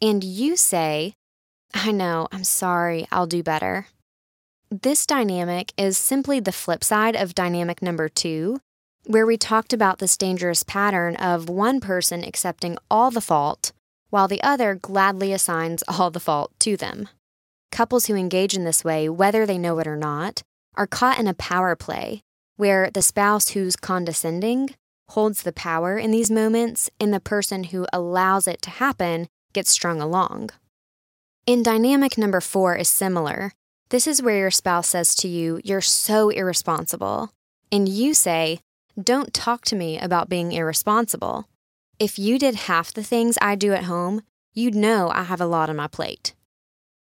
And 0.00 0.24
you 0.24 0.56
say, 0.56 1.12
I 1.74 1.92
know, 1.92 2.28
I'm 2.32 2.44
sorry, 2.44 3.06
I'll 3.12 3.26
do 3.26 3.42
better. 3.42 3.88
This 4.70 5.04
dynamic 5.04 5.74
is 5.76 5.98
simply 5.98 6.40
the 6.40 6.50
flip 6.50 6.82
side 6.82 7.14
of 7.14 7.34
dynamic 7.34 7.82
number 7.82 8.08
two, 8.08 8.58
where 9.04 9.26
we 9.26 9.36
talked 9.36 9.74
about 9.74 9.98
this 9.98 10.16
dangerous 10.16 10.62
pattern 10.62 11.14
of 11.16 11.50
one 11.50 11.78
person 11.78 12.24
accepting 12.24 12.78
all 12.90 13.10
the 13.10 13.20
fault 13.20 13.72
while 14.08 14.28
the 14.28 14.42
other 14.42 14.76
gladly 14.76 15.34
assigns 15.34 15.84
all 15.88 16.10
the 16.10 16.20
fault 16.20 16.52
to 16.60 16.78
them. 16.78 17.10
Couples 17.70 18.06
who 18.06 18.16
engage 18.16 18.54
in 18.54 18.64
this 18.64 18.82
way, 18.82 19.10
whether 19.10 19.44
they 19.44 19.58
know 19.58 19.78
it 19.78 19.86
or 19.86 19.96
not, 19.96 20.42
are 20.74 20.86
caught 20.86 21.18
in 21.18 21.26
a 21.26 21.34
power 21.34 21.76
play 21.76 22.22
where 22.62 22.92
the 22.92 23.02
spouse 23.02 23.48
who's 23.48 23.74
condescending 23.74 24.70
holds 25.08 25.42
the 25.42 25.52
power 25.52 25.98
in 25.98 26.12
these 26.12 26.30
moments 26.30 26.88
and 27.00 27.12
the 27.12 27.18
person 27.18 27.64
who 27.64 27.84
allows 27.92 28.46
it 28.46 28.62
to 28.62 28.70
happen 28.70 29.26
gets 29.52 29.68
strung 29.68 30.00
along. 30.00 30.48
In 31.44 31.64
dynamic 31.64 32.16
number 32.16 32.40
four 32.40 32.76
is 32.76 32.88
similar, 32.88 33.50
this 33.88 34.06
is 34.06 34.22
where 34.22 34.38
your 34.38 34.52
spouse 34.52 34.90
says 34.90 35.16
to 35.16 35.26
you, 35.26 35.60
You're 35.64 35.80
so 35.80 36.28
irresponsible. 36.28 37.30
And 37.72 37.88
you 37.88 38.14
say, 38.14 38.60
Don't 38.96 39.34
talk 39.34 39.64
to 39.64 39.74
me 39.74 39.98
about 39.98 40.28
being 40.28 40.52
irresponsible. 40.52 41.48
If 41.98 42.16
you 42.16 42.38
did 42.38 42.54
half 42.70 42.94
the 42.94 43.02
things 43.02 43.36
I 43.42 43.56
do 43.56 43.72
at 43.72 43.90
home, 43.90 44.22
you'd 44.54 44.76
know 44.76 45.10
I 45.10 45.24
have 45.24 45.40
a 45.40 45.46
lot 45.46 45.68
on 45.68 45.74
my 45.74 45.88
plate. 45.88 46.32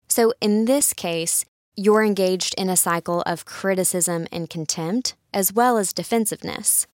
So 0.06 0.32
in 0.40 0.66
this 0.66 0.92
case, 0.94 1.44
you're 1.74 2.04
engaged 2.04 2.54
in 2.56 2.68
a 2.68 2.76
cycle 2.76 3.22
of 3.22 3.44
criticism 3.44 4.28
and 4.30 4.48
contempt, 4.48 5.16
as 5.32 5.52
well 5.52 5.78
as 5.78 5.92
defensiveness. 5.92 6.86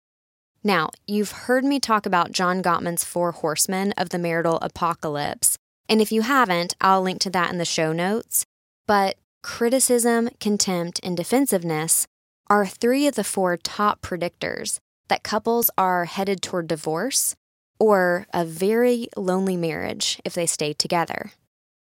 Now, 0.62 0.90
you've 1.06 1.32
heard 1.32 1.64
me 1.64 1.78
talk 1.78 2.06
about 2.06 2.32
John 2.32 2.62
Gottman's 2.62 3.04
Four 3.04 3.32
Horsemen 3.32 3.92
of 3.98 4.08
the 4.08 4.18
Marital 4.18 4.58
Apocalypse, 4.60 5.58
and 5.88 6.00
if 6.00 6.10
you 6.10 6.22
haven't, 6.22 6.74
I'll 6.80 7.02
link 7.02 7.20
to 7.20 7.30
that 7.30 7.52
in 7.52 7.58
the 7.58 7.64
show 7.64 7.92
notes. 7.92 8.46
But 8.86 9.16
criticism, 9.42 10.30
contempt, 10.40 11.00
and 11.02 11.16
defensiveness 11.16 12.06
are 12.48 12.66
three 12.66 13.06
of 13.06 13.14
the 13.14 13.24
four 13.24 13.56
top 13.56 14.00
predictors 14.00 14.78
that 15.08 15.22
couples 15.22 15.70
are 15.76 16.06
headed 16.06 16.40
toward 16.42 16.66
divorce 16.66 17.34
or 17.78 18.26
a 18.32 18.44
very 18.44 19.08
lonely 19.16 19.56
marriage 19.56 20.20
if 20.24 20.34
they 20.34 20.46
stay 20.46 20.72
together. 20.72 21.32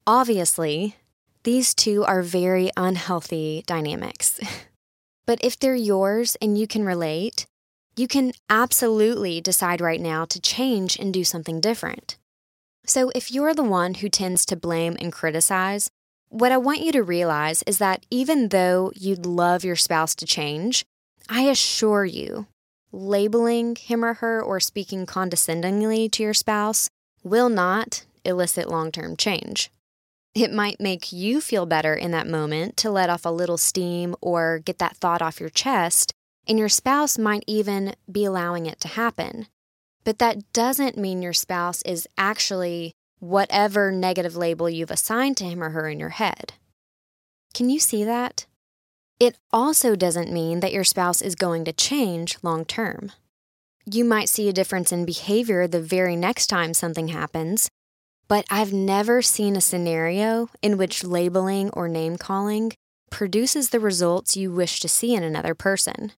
Obviously, 0.07 0.97
these 1.45 1.75
two 1.75 2.05
are 2.05 2.23
very 2.23 2.71
unhealthy 2.77 3.63
dynamics. 3.67 4.41
but 5.27 5.39
if 5.43 5.59
they're 5.59 5.75
yours 5.75 6.37
and 6.41 6.57
you 6.57 6.67
can 6.67 6.85
relate, 6.85 7.47
you 7.97 8.07
can 8.07 8.33
absolutely 8.49 9.41
decide 9.41 9.81
right 9.81 10.01
now 10.01 10.25
to 10.27 10.41
change 10.41 10.99
and 10.99 11.13
do 11.13 11.25
something 11.25 11.61
different. 11.61 12.17
So, 12.87 13.11
if 13.15 13.33
you're 13.33 13.55
the 13.55 13.65
one 13.65 13.95
who 13.95 14.09
tends 14.09 14.47
to 14.47 14.57
blame 14.57 14.97
and 15.01 15.13
criticize, 15.13 15.91
what 16.29 16.53
I 16.53 16.57
want 16.59 16.83
you 16.83 16.93
to 16.93 17.03
realize 17.03 17.63
is 17.65 17.79
that 17.79 18.07
even 18.11 18.49
though 18.49 18.93
you'd 18.95 19.27
love 19.27 19.65
your 19.65 19.77
spouse 19.77 20.15
to 20.17 20.27
change, 20.27 20.85
I 21.29 21.43
assure 21.43 22.05
you, 22.05 22.47
labeling 22.93 23.77
him 23.77 24.05
or 24.05 24.15
her 24.15 24.41
or 24.43 24.61
speaking 24.61 25.07
condescendingly 25.07 26.09
to 26.11 26.23
your 26.23 26.35
spouse 26.35 26.89
will 27.25 27.49
not 27.49 28.05
elicit 28.25 28.69
long 28.69 28.93
term 28.93 29.17
change. 29.17 29.71
It 30.37 30.53
might 30.53 30.83
make 30.83 31.13
you 31.13 31.41
feel 31.41 31.65
better 31.65 31.95
in 31.95 32.11
that 32.11 32.27
moment 32.27 32.77
to 32.77 32.91
let 32.91 33.09
off 33.09 33.25
a 33.25 33.31
little 33.31 33.57
steam 33.57 34.15
or 34.21 34.59
get 34.59 34.77
that 34.81 34.95
thought 34.99 35.23
off 35.23 35.41
your 35.41 35.49
chest, 35.49 36.13
and 36.47 36.59
your 36.59 36.69
spouse 36.69 37.17
might 37.17 37.43
even 37.47 37.95
be 38.13 38.27
allowing 38.27 38.67
it 38.67 38.79
to 38.81 38.89
happen. 38.89 39.47
But 40.05 40.19
that 40.19 40.53
doesn't 40.53 40.99
mean 40.99 41.23
your 41.23 41.33
spouse 41.33 41.81
is 41.87 42.07
actually 42.19 42.93
whatever 43.19 43.91
negative 43.91 44.37
label 44.37 44.69
you've 44.69 44.91
assigned 44.91 45.39
to 45.39 45.45
him 45.45 45.63
or 45.63 45.71
her 45.71 45.89
in 45.89 45.99
your 45.99 46.11
head. 46.11 46.53
Can 47.55 47.71
you 47.71 47.81
see 47.81 48.05
that? 48.05 48.45
It 49.19 49.39
also 49.55 49.97
doesn't 49.97 50.31
mean 50.31 50.61
that 50.61 50.75
your 50.75 50.85
spouse 50.85 51.23
is 51.23 51.35
going 51.35 51.65
to 51.65 51.73
change 51.73 52.37
long 52.43 52.67
term. 52.67 53.11
You 53.91 54.05
might 54.05 54.29
see 54.29 54.51
a 54.51 54.53
difference 54.53 54.93
in 54.93 55.07
behavior 55.07 55.67
the 55.67 55.81
very 55.81 56.15
next 56.15 56.49
time 56.49 56.75
something 56.75 57.09
happens, 57.09 57.71
but 58.29 58.45
I've 58.51 58.73
never 58.73 59.23
seen 59.23 59.57
a 59.57 59.61
scenario 59.61 60.49
in 60.63 60.77
which 60.77 61.05
labeling 61.05 61.71
or 61.71 61.89
name 61.89 62.17
calling 62.17 62.73
produces 63.11 63.71
the 63.71 63.81
results 63.81 64.37
you 64.37 64.51
wish 64.51 64.81
to 64.81 64.89
see 64.89 65.15
in 65.15 65.23
another 65.23 65.55
person. 65.55 66.13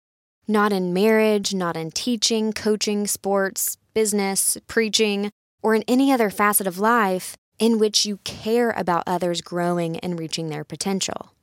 Not 0.47 0.73
in 0.73 0.95
marriage, 0.95 1.53
not 1.53 1.77
in 1.77 1.91
teaching, 1.91 2.53
coaching, 2.53 3.07
sports, 3.07 3.77
business, 3.93 4.57
preaching, 4.67 5.31
or 5.63 5.75
in 5.75 5.85
any 5.87 6.11
other 6.11 6.31
facet 6.31 6.67
of 6.67 6.79
life 6.79 7.37
in 7.59 7.79
which 7.79 8.07
you 8.07 8.19
care 8.25 8.71
about 8.71 9.05
others 9.07 9.41
growing 9.41 9.99
and 9.99 10.19
reaching 10.19 10.49
their 10.49 10.65
potential. 10.65 11.35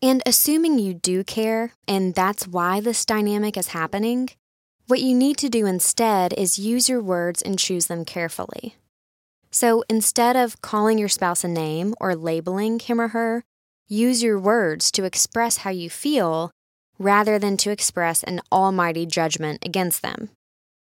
And 0.00 0.22
assuming 0.24 0.78
you 0.78 0.94
do 0.94 1.22
care, 1.22 1.74
and 1.86 2.14
that's 2.14 2.48
why 2.48 2.80
this 2.80 3.04
dynamic 3.04 3.56
is 3.56 3.68
happening, 3.68 4.30
what 4.86 5.00
you 5.00 5.14
need 5.14 5.36
to 5.38 5.48
do 5.48 5.66
instead 5.66 6.32
is 6.32 6.58
use 6.58 6.88
your 6.88 7.00
words 7.00 7.42
and 7.42 7.58
choose 7.58 7.86
them 7.86 8.04
carefully. 8.04 8.76
So 9.52 9.84
instead 9.88 10.34
of 10.34 10.60
calling 10.62 10.98
your 10.98 11.08
spouse 11.08 11.44
a 11.44 11.48
name 11.48 11.94
or 12.00 12.16
labeling 12.16 12.78
him 12.80 13.00
or 13.00 13.08
her, 13.08 13.44
use 13.86 14.22
your 14.22 14.38
words 14.38 14.90
to 14.92 15.04
express 15.04 15.58
how 15.58 15.70
you 15.70 15.90
feel 15.90 16.50
rather 16.98 17.38
than 17.38 17.56
to 17.58 17.70
express 17.70 18.22
an 18.22 18.40
almighty 18.50 19.04
judgment 19.04 19.64
against 19.64 20.02
them. 20.02 20.30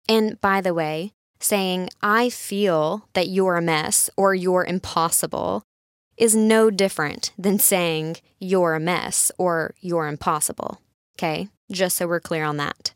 And 0.10 0.40
by 0.42 0.62
the 0.62 0.74
way, 0.74 1.14
saying, 1.40 1.90
I 2.02 2.30
feel 2.30 3.08
that 3.14 3.30
you're 3.30 3.56
a 3.56 3.62
mess 3.62 4.10
or 4.18 4.36
you're 4.36 4.66
impossible 4.66 5.64
is 6.18 6.36
no 6.36 6.70
different 6.70 7.32
than 7.38 7.60
saying, 7.60 8.18
you're 8.40 8.74
a 8.74 8.80
mess 8.80 9.32
or 9.38 9.76
you're 9.80 10.08
impossible. 10.08 10.82
Okay? 11.16 11.48
Just 11.72 11.98
so 11.98 12.08
we're 12.08 12.20
clear 12.20 12.44
on 12.44 12.58
that. 12.58 12.94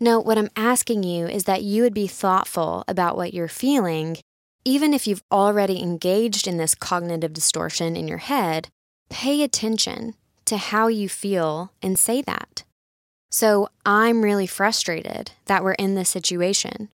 No, 0.00 0.20
what 0.20 0.36
I'm 0.36 0.50
asking 0.56 1.02
you 1.04 1.26
is 1.26 1.44
that 1.44 1.62
you 1.62 1.82
would 1.82 1.94
be 1.94 2.06
thoughtful 2.06 2.84
about 2.88 3.16
what 3.16 3.32
you're 3.32 3.48
feeling, 3.48 4.18
even 4.64 4.94
if 4.94 5.06
you've 5.06 5.22
already 5.30 5.82
engaged 5.82 6.46
in 6.46 6.56
this 6.56 6.74
cognitive 6.74 7.32
distortion 7.32 7.96
in 7.96 8.08
your 8.08 8.18
head. 8.18 8.68
Pay 9.10 9.42
attention 9.42 10.14
to 10.44 10.56
how 10.56 10.88
you 10.88 11.08
feel 11.08 11.72
and 11.82 11.98
say 11.98 12.22
that. 12.22 12.64
So, 13.30 13.68
I'm 13.86 14.22
really 14.22 14.46
frustrated 14.46 15.32
that 15.46 15.64
we're 15.64 15.72
in 15.72 15.94
this 15.94 16.10
situation. 16.10 16.90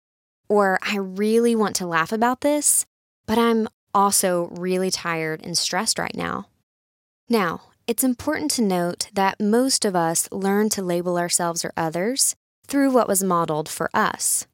Or, 0.50 0.80
I 0.82 0.98
really 0.98 1.56
want 1.56 1.76
to 1.78 1.88
laugh 1.88 2.12
about 2.12 2.42
this, 2.42 2.86
but 3.26 3.38
I'm 3.38 3.68
also 3.94 4.50
really 4.52 4.90
tired 4.90 5.42
and 5.44 5.58
stressed 5.58 6.00
right 6.00 6.16
now. 6.16 6.48
Now, 7.30 7.62
it's 7.86 8.04
important 8.04 8.50
to 8.52 8.62
note 8.62 9.10
that 9.14 9.40
most 9.40 9.86
of 9.86 9.96
us 9.96 10.30
learn 10.32 10.70
to 10.70 10.82
label 10.82 11.18
ourselves 11.18 11.64
or 11.64 11.74
others 11.76 12.36
through 12.66 12.92
what 12.92 13.08
was 13.08 13.24
modeled 13.24 13.70
for 13.70 13.90
us. 13.94 14.48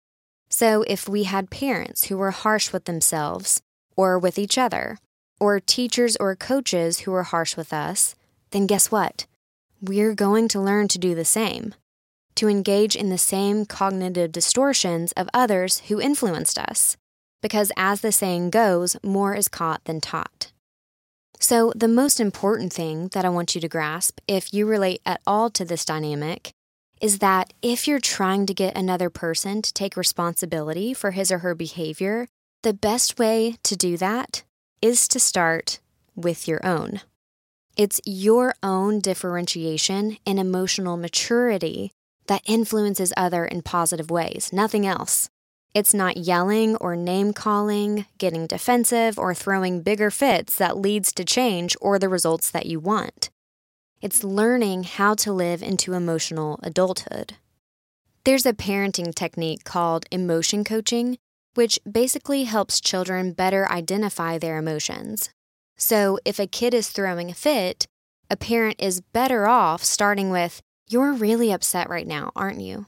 So, 0.60 0.84
if 0.88 1.08
we 1.08 1.24
had 1.24 1.50
parents 1.50 2.08
who 2.08 2.18
were 2.18 2.32
harsh 2.32 2.74
with 2.74 2.84
themselves 2.84 3.62
or 3.96 4.20
with 4.20 4.38
each 4.38 4.58
other, 4.58 4.98
or 5.40 5.62
teachers 5.62 6.18
or 6.18 6.36
coaches 6.36 7.00
who 7.00 7.12
were 7.12 7.24
harsh 7.24 7.56
with 7.56 7.72
us, 7.72 8.14
then 8.52 8.68
guess 8.68 8.92
what? 8.92 9.26
We're 9.80 10.14
going 10.14 10.50
to 10.50 10.60
learn 10.60 10.90
to 10.90 11.00
do 11.00 11.16
the 11.16 11.24
same, 11.24 11.76
to 12.36 12.50
engage 12.50 12.98
in 12.98 13.10
the 13.10 13.18
same 13.18 13.66
cognitive 13.66 14.34
distortions 14.34 15.14
of 15.14 15.30
others 15.34 15.80
who 15.88 16.02
influenced 16.02 16.60
us, 16.60 16.98
because 17.42 17.72
as 17.78 18.02
the 18.02 18.12
saying 18.12 18.50
goes, 18.50 18.98
more 19.02 19.36
is 19.36 19.48
caught 19.48 19.86
than 19.86 20.02
taught. 20.02 20.52
So, 21.40 21.72
the 21.74 21.88
most 21.88 22.20
important 22.20 22.74
thing 22.74 23.08
that 23.14 23.24
I 23.24 23.30
want 23.30 23.56
you 23.56 23.62
to 23.62 23.70
grasp, 23.70 24.20
if 24.28 24.54
you 24.54 24.66
relate 24.66 25.00
at 25.06 25.22
all 25.26 25.50
to 25.52 25.64
this 25.64 25.86
dynamic, 25.86 26.52
is 27.00 27.20
that 27.20 27.54
if 27.62 27.88
you're 27.88 28.00
trying 28.00 28.46
to 28.46 28.54
get 28.54 28.78
another 28.78 29.10
person 29.10 29.62
to 29.62 29.74
take 29.74 29.96
responsibility 29.96 30.94
for 30.94 31.12
his 31.12 31.32
or 31.32 31.40
her 31.40 31.56
behavior, 31.56 32.28
the 32.64 32.74
best 32.74 33.18
way 33.18 33.56
to 33.64 33.76
do 33.76 33.98
that 33.98 34.44
is 34.82 35.08
to 35.08 35.20
start 35.20 35.80
with 36.16 36.48
your 36.48 36.66
own. 36.66 37.02
It's 37.78 38.02
your 38.06 38.54
own 38.62 39.00
differentiation 39.00 40.18
and 40.26 40.40
emotional 40.40 40.98
maturity 40.98 41.92
that 42.28 42.42
influences 42.46 43.14
other 43.16 43.46
in 43.46 43.62
positive 43.62 44.12
ways, 44.12 44.50
nothing 44.52 44.86
else. 44.86 45.30
It's 45.74 45.94
not 45.94 46.18
yelling 46.18 46.76
or 46.78 46.96
name 46.96 47.32
calling, 47.32 48.06
getting 48.18 48.48
defensive, 48.48 49.18
or 49.18 49.34
throwing 49.34 49.82
bigger 49.82 50.12
fits 50.12 50.56
that 50.58 50.78
leads 50.78 51.14
to 51.14 51.24
change 51.24 51.76
or 51.80 51.98
the 51.98 52.10
results 52.10 52.52
that 52.52 52.66
you 52.66 52.80
want. 52.80 53.30
It's 54.02 54.24
learning 54.24 54.84
how 54.84 55.14
to 55.16 55.34
live 55.34 55.62
into 55.62 55.94
emotional 55.94 56.60
adulthood. 56.64 57.34
There's 58.24 58.46
a 58.46 58.54
parenting 58.54 59.14
technique 59.14 59.64
called 59.64 60.06
emotion 60.12 60.64
coaching, 60.64 61.18
which 61.56 61.80
basically 61.90 62.44
helps 62.44 62.80
children 62.80 63.34
better 63.34 63.70
identify 63.72 64.38
their 64.38 64.58
emotions 64.58 65.30
so 65.80 66.20
if 66.26 66.40
a 66.40 66.48
kid 66.48 66.74
is 66.74 66.90
throwing 66.90 67.32
a 67.32 67.34
fit, 67.34 67.88
a 68.30 68.36
parent 68.36 68.76
is 68.80 69.02
better 69.02 69.48
off 69.48 69.84
starting 69.84 70.30
with, 70.30 70.62
You're 70.90 71.14
really 71.14 71.52
upset 71.52 71.90
right 71.90 72.06
now, 72.06 72.32
aren't 72.36 72.60
you? 72.60 72.88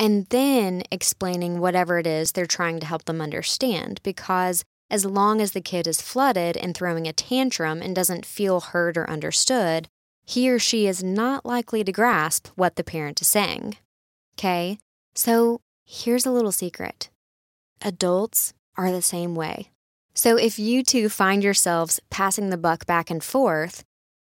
And 0.00 0.26
then 0.26 0.82
explaining 0.90 1.60
whatever 1.60 1.98
it 1.98 2.06
is 2.06 2.32
they're 2.32 2.46
trying 2.46 2.80
to 2.80 2.86
help 2.86 3.04
them 3.04 3.20
understand, 3.20 4.00
because 4.02 4.64
as 4.90 5.04
long 5.04 5.40
as 5.40 5.52
the 5.52 5.60
kid 5.60 5.86
is 5.86 6.02
flooded 6.02 6.56
and 6.56 6.74
throwing 6.74 7.06
a 7.06 7.12
tantrum 7.12 7.80
and 7.80 7.94
doesn't 7.94 8.26
feel 8.26 8.60
heard 8.60 8.96
or 8.96 9.08
understood, 9.08 9.88
he 10.24 10.50
or 10.50 10.58
she 10.58 10.86
is 10.86 11.02
not 11.02 11.44
likely 11.44 11.84
to 11.84 11.92
grasp 11.92 12.48
what 12.54 12.76
the 12.76 12.84
parent 12.84 13.20
is 13.20 13.28
saying. 13.28 13.76
Okay? 14.38 14.78
So 15.14 15.60
here's 15.84 16.26
a 16.26 16.30
little 16.30 16.52
secret 16.52 17.10
adults 17.84 18.54
are 18.76 18.92
the 18.92 19.02
same 19.02 19.34
way. 19.34 19.70
So 20.14 20.36
if 20.36 20.58
you 20.58 20.82
two 20.82 21.08
find 21.08 21.42
yourselves 21.42 22.00
passing 22.10 22.50
the 22.50 22.56
buck 22.56 22.86
back 22.86 23.10
and 23.10 23.22
forth, 23.22 23.84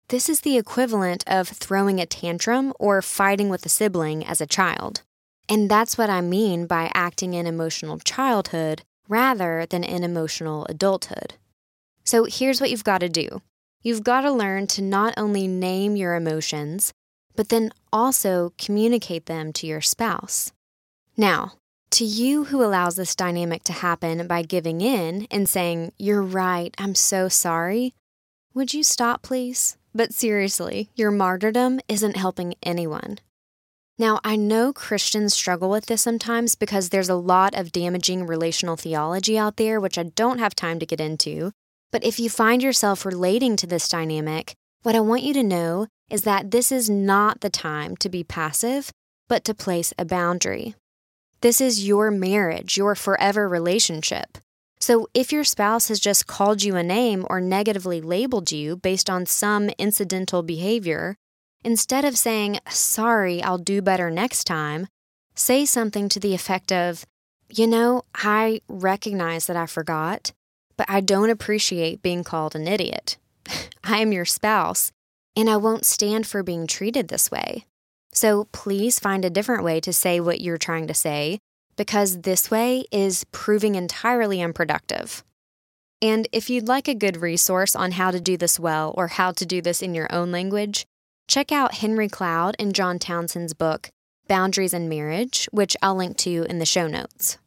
this 0.08 0.28
is 0.28 0.40
the 0.40 0.56
equivalent 0.56 1.24
of 1.26 1.48
throwing 1.48 2.00
a 2.00 2.06
tantrum 2.06 2.72
or 2.78 3.02
fighting 3.02 3.48
with 3.48 3.64
a 3.66 3.68
sibling 3.68 4.24
as 4.24 4.40
a 4.40 4.46
child. 4.46 5.02
And 5.48 5.70
that's 5.70 5.96
what 5.96 6.10
I 6.10 6.20
mean 6.20 6.66
by 6.66 6.90
acting 6.94 7.34
in 7.34 7.46
emotional 7.46 7.98
childhood 7.98 8.82
rather 9.08 9.66
than 9.68 9.84
in 9.84 10.02
emotional 10.04 10.66
adulthood. 10.68 11.34
So 12.04 12.24
here's 12.24 12.60
what 12.60 12.70
you've 12.70 12.84
got 12.84 12.98
to 12.98 13.08
do 13.08 13.42
you've 13.86 14.02
got 14.02 14.22
to 14.22 14.32
learn 14.32 14.66
to 14.66 14.82
not 14.82 15.14
only 15.16 15.46
name 15.46 15.94
your 15.94 16.16
emotions, 16.16 16.92
but 17.36 17.50
then 17.50 17.70
also 17.92 18.52
communicate 18.58 19.26
them 19.26 19.52
to 19.52 19.64
your 19.64 19.80
spouse. 19.80 20.50
Now, 21.16 21.52
to 21.92 22.04
you 22.04 22.46
who 22.46 22.64
allows 22.64 22.96
this 22.96 23.14
dynamic 23.14 23.62
to 23.62 23.72
happen 23.72 24.26
by 24.26 24.42
giving 24.42 24.80
in 24.80 25.28
and 25.30 25.48
saying, 25.48 25.92
You're 25.98 26.20
right, 26.22 26.74
I'm 26.78 26.96
so 26.96 27.28
sorry, 27.28 27.94
would 28.54 28.74
you 28.74 28.82
stop, 28.82 29.22
please? 29.22 29.76
But 29.94 30.12
seriously, 30.12 30.90
your 30.96 31.12
martyrdom 31.12 31.78
isn't 31.88 32.16
helping 32.16 32.54
anyone. 32.64 33.20
Now, 34.00 34.18
I 34.24 34.34
know 34.34 34.72
Christians 34.72 35.32
struggle 35.32 35.70
with 35.70 35.86
this 35.86 36.02
sometimes 36.02 36.56
because 36.56 36.88
there's 36.88 37.08
a 37.08 37.14
lot 37.14 37.54
of 37.54 37.70
damaging 37.70 38.26
relational 38.26 38.74
theology 38.74 39.38
out 39.38 39.58
there, 39.58 39.78
which 39.78 39.96
I 39.96 40.02
don't 40.02 40.40
have 40.40 40.56
time 40.56 40.80
to 40.80 40.86
get 40.86 41.00
into. 41.00 41.52
But 41.92 42.04
if 42.04 42.18
you 42.18 42.28
find 42.28 42.62
yourself 42.62 43.06
relating 43.06 43.56
to 43.56 43.66
this 43.66 43.88
dynamic, 43.88 44.54
what 44.82 44.94
I 44.94 45.00
want 45.00 45.22
you 45.22 45.32
to 45.34 45.42
know 45.42 45.86
is 46.10 46.22
that 46.22 46.50
this 46.50 46.70
is 46.70 46.88
not 46.88 47.40
the 47.40 47.50
time 47.50 47.96
to 47.98 48.08
be 48.08 48.22
passive, 48.22 48.92
but 49.28 49.44
to 49.44 49.54
place 49.54 49.92
a 49.98 50.04
boundary. 50.04 50.74
This 51.40 51.60
is 51.60 51.86
your 51.86 52.10
marriage, 52.10 52.76
your 52.76 52.94
forever 52.94 53.48
relationship. 53.48 54.38
So 54.78 55.08
if 55.14 55.32
your 55.32 55.44
spouse 55.44 55.88
has 55.88 56.00
just 56.00 56.26
called 56.26 56.62
you 56.62 56.76
a 56.76 56.82
name 56.82 57.26
or 57.28 57.40
negatively 57.40 58.00
labeled 58.00 58.52
you 58.52 58.76
based 58.76 59.08
on 59.08 59.26
some 59.26 59.70
incidental 59.78 60.42
behavior, 60.42 61.16
instead 61.64 62.04
of 62.04 62.18
saying, 62.18 62.60
sorry, 62.68 63.42
I'll 63.42 63.58
do 63.58 63.82
better 63.82 64.10
next 64.10 64.44
time, 64.44 64.86
say 65.34 65.64
something 65.64 66.08
to 66.10 66.20
the 66.20 66.34
effect 66.34 66.70
of, 66.72 67.04
you 67.48 67.66
know, 67.66 68.02
I 68.14 68.60
recognize 68.68 69.46
that 69.46 69.56
I 69.56 69.66
forgot, 69.66 70.32
but 70.76 70.88
I 70.88 71.00
don't 71.00 71.30
appreciate 71.30 72.02
being 72.02 72.24
called 72.24 72.54
an 72.54 72.66
idiot. 72.66 73.16
I 73.84 73.98
am 73.98 74.12
your 74.12 74.24
spouse, 74.24 74.92
and 75.36 75.48
I 75.48 75.56
won't 75.56 75.86
stand 75.86 76.26
for 76.26 76.42
being 76.42 76.66
treated 76.66 77.08
this 77.08 77.30
way. 77.30 77.66
So 78.12 78.44
please 78.52 78.98
find 78.98 79.24
a 79.24 79.30
different 79.30 79.62
way 79.62 79.80
to 79.80 79.92
say 79.92 80.20
what 80.20 80.40
you're 80.40 80.56
trying 80.56 80.86
to 80.86 80.94
say, 80.94 81.38
because 81.76 82.22
this 82.22 82.50
way 82.50 82.84
is 82.90 83.24
proving 83.32 83.74
entirely 83.74 84.40
unproductive. 84.40 85.22
And 86.02 86.28
if 86.32 86.50
you'd 86.50 86.68
like 86.68 86.88
a 86.88 86.94
good 86.94 87.18
resource 87.18 87.74
on 87.74 87.92
how 87.92 88.10
to 88.10 88.20
do 88.20 88.36
this 88.36 88.60
well 88.60 88.94
or 88.96 89.08
how 89.08 89.32
to 89.32 89.46
do 89.46 89.60
this 89.60 89.82
in 89.82 89.94
your 89.94 90.12
own 90.12 90.30
language, 90.30 90.86
check 91.28 91.52
out 91.52 91.74
Henry 91.74 92.08
Cloud 92.08 92.54
and 92.58 92.74
John 92.74 92.98
Townsend's 92.98 93.54
book, 93.54 93.90
Boundaries 94.28 94.74
in 94.74 94.88
Marriage, 94.88 95.48
which 95.52 95.76
I'll 95.82 95.96
link 95.96 96.16
to 96.18 96.44
in 96.44 96.58
the 96.58 96.66
show 96.66 96.86
notes. 96.86 97.38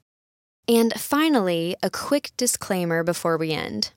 And 0.69 0.93
finally, 0.93 1.75
a 1.81 1.89
quick 1.89 2.29
disclaimer 2.37 3.03
before 3.03 3.37
we 3.37 3.53
end. 3.53 3.91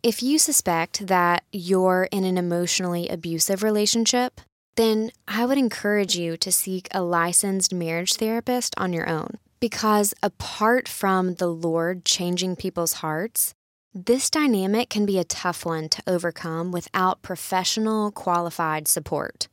If 0.00 0.22
you 0.22 0.38
suspect 0.38 1.08
that 1.08 1.42
you're 1.50 2.08
in 2.12 2.22
an 2.22 2.38
emotionally 2.38 3.08
abusive 3.08 3.64
relationship, 3.64 4.40
then 4.76 5.10
I 5.26 5.44
would 5.44 5.58
encourage 5.58 6.16
you 6.16 6.36
to 6.36 6.52
seek 6.52 6.86
a 6.92 7.02
licensed 7.02 7.74
marriage 7.74 8.14
therapist 8.14 8.74
on 8.76 8.92
your 8.92 9.08
own. 9.08 9.38
Because 9.58 10.14
apart 10.22 10.86
from 10.88 11.34
the 11.34 11.48
Lord 11.48 12.04
changing 12.04 12.54
people's 12.54 12.94
hearts, 12.94 13.52
this 13.92 14.30
dynamic 14.30 14.90
can 14.90 15.06
be 15.06 15.18
a 15.18 15.24
tough 15.24 15.66
one 15.66 15.88
to 15.88 16.02
overcome 16.06 16.70
without 16.70 17.22
professional, 17.22 18.12
qualified 18.12 18.86
support. 18.86 19.48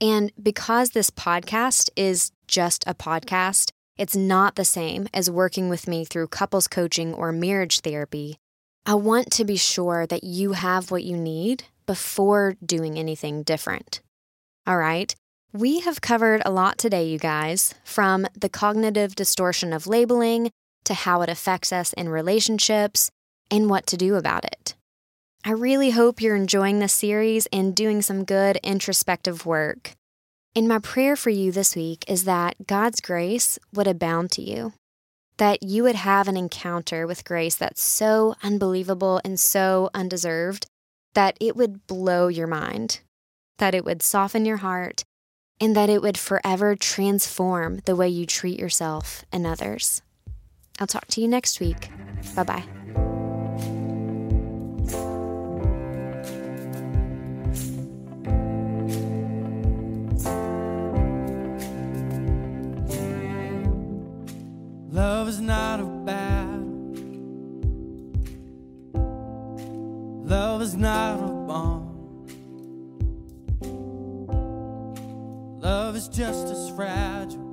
And 0.00 0.32
because 0.42 0.90
this 0.90 1.10
podcast 1.10 1.90
is 1.96 2.30
just 2.46 2.84
a 2.86 2.94
podcast, 2.94 3.72
it's 3.98 4.16
not 4.16 4.54
the 4.54 4.64
same 4.64 5.08
as 5.12 5.30
working 5.30 5.68
with 5.68 5.88
me 5.88 6.04
through 6.04 6.28
couples 6.28 6.68
coaching 6.68 7.12
or 7.12 7.32
marriage 7.32 7.80
therapy. 7.80 8.38
I 8.86 8.94
want 8.94 9.30
to 9.32 9.44
be 9.44 9.56
sure 9.56 10.06
that 10.06 10.24
you 10.24 10.52
have 10.52 10.90
what 10.90 11.04
you 11.04 11.16
need 11.16 11.64
before 11.84 12.56
doing 12.64 12.98
anything 12.98 13.42
different. 13.42 14.00
All 14.66 14.78
right, 14.78 15.14
we 15.52 15.80
have 15.80 16.00
covered 16.00 16.42
a 16.44 16.50
lot 16.50 16.78
today, 16.78 17.06
you 17.06 17.18
guys, 17.18 17.74
from 17.82 18.26
the 18.38 18.48
cognitive 18.48 19.14
distortion 19.14 19.72
of 19.72 19.86
labeling 19.86 20.50
to 20.84 20.94
how 20.94 21.22
it 21.22 21.28
affects 21.28 21.72
us 21.72 21.92
in 21.94 22.08
relationships 22.08 23.10
and 23.50 23.68
what 23.68 23.86
to 23.88 23.96
do 23.96 24.14
about 24.14 24.44
it. 24.44 24.74
I 25.44 25.52
really 25.52 25.90
hope 25.90 26.20
you're 26.20 26.36
enjoying 26.36 26.78
this 26.78 26.92
series 26.92 27.46
and 27.52 27.74
doing 27.74 28.02
some 28.02 28.24
good 28.24 28.58
introspective 28.62 29.46
work. 29.46 29.92
And 30.58 30.66
my 30.66 30.80
prayer 30.80 31.14
for 31.14 31.30
you 31.30 31.52
this 31.52 31.76
week 31.76 32.04
is 32.08 32.24
that 32.24 32.66
God's 32.66 33.00
grace 33.00 33.60
would 33.72 33.86
abound 33.86 34.32
to 34.32 34.42
you, 34.42 34.72
that 35.36 35.62
you 35.62 35.84
would 35.84 35.94
have 35.94 36.26
an 36.26 36.36
encounter 36.36 37.06
with 37.06 37.24
grace 37.24 37.54
that's 37.54 37.80
so 37.80 38.34
unbelievable 38.42 39.20
and 39.24 39.38
so 39.38 39.88
undeserved 39.94 40.66
that 41.14 41.36
it 41.40 41.54
would 41.54 41.86
blow 41.86 42.26
your 42.26 42.48
mind, 42.48 42.98
that 43.58 43.72
it 43.72 43.84
would 43.84 44.02
soften 44.02 44.44
your 44.44 44.56
heart, 44.56 45.04
and 45.60 45.76
that 45.76 45.90
it 45.90 46.02
would 46.02 46.18
forever 46.18 46.74
transform 46.74 47.78
the 47.84 47.94
way 47.94 48.08
you 48.08 48.26
treat 48.26 48.58
yourself 48.58 49.24
and 49.30 49.46
others. 49.46 50.02
I'll 50.80 50.88
talk 50.88 51.06
to 51.06 51.20
you 51.20 51.28
next 51.28 51.60
week. 51.60 51.88
Bye 52.34 52.42
bye. 52.42 52.77
Not 70.78 71.18
a 71.18 71.26
bomb. 71.26 71.88
Love 75.60 75.96
is 75.96 76.08
just 76.08 76.46
as 76.46 76.70
fragile 76.70 77.47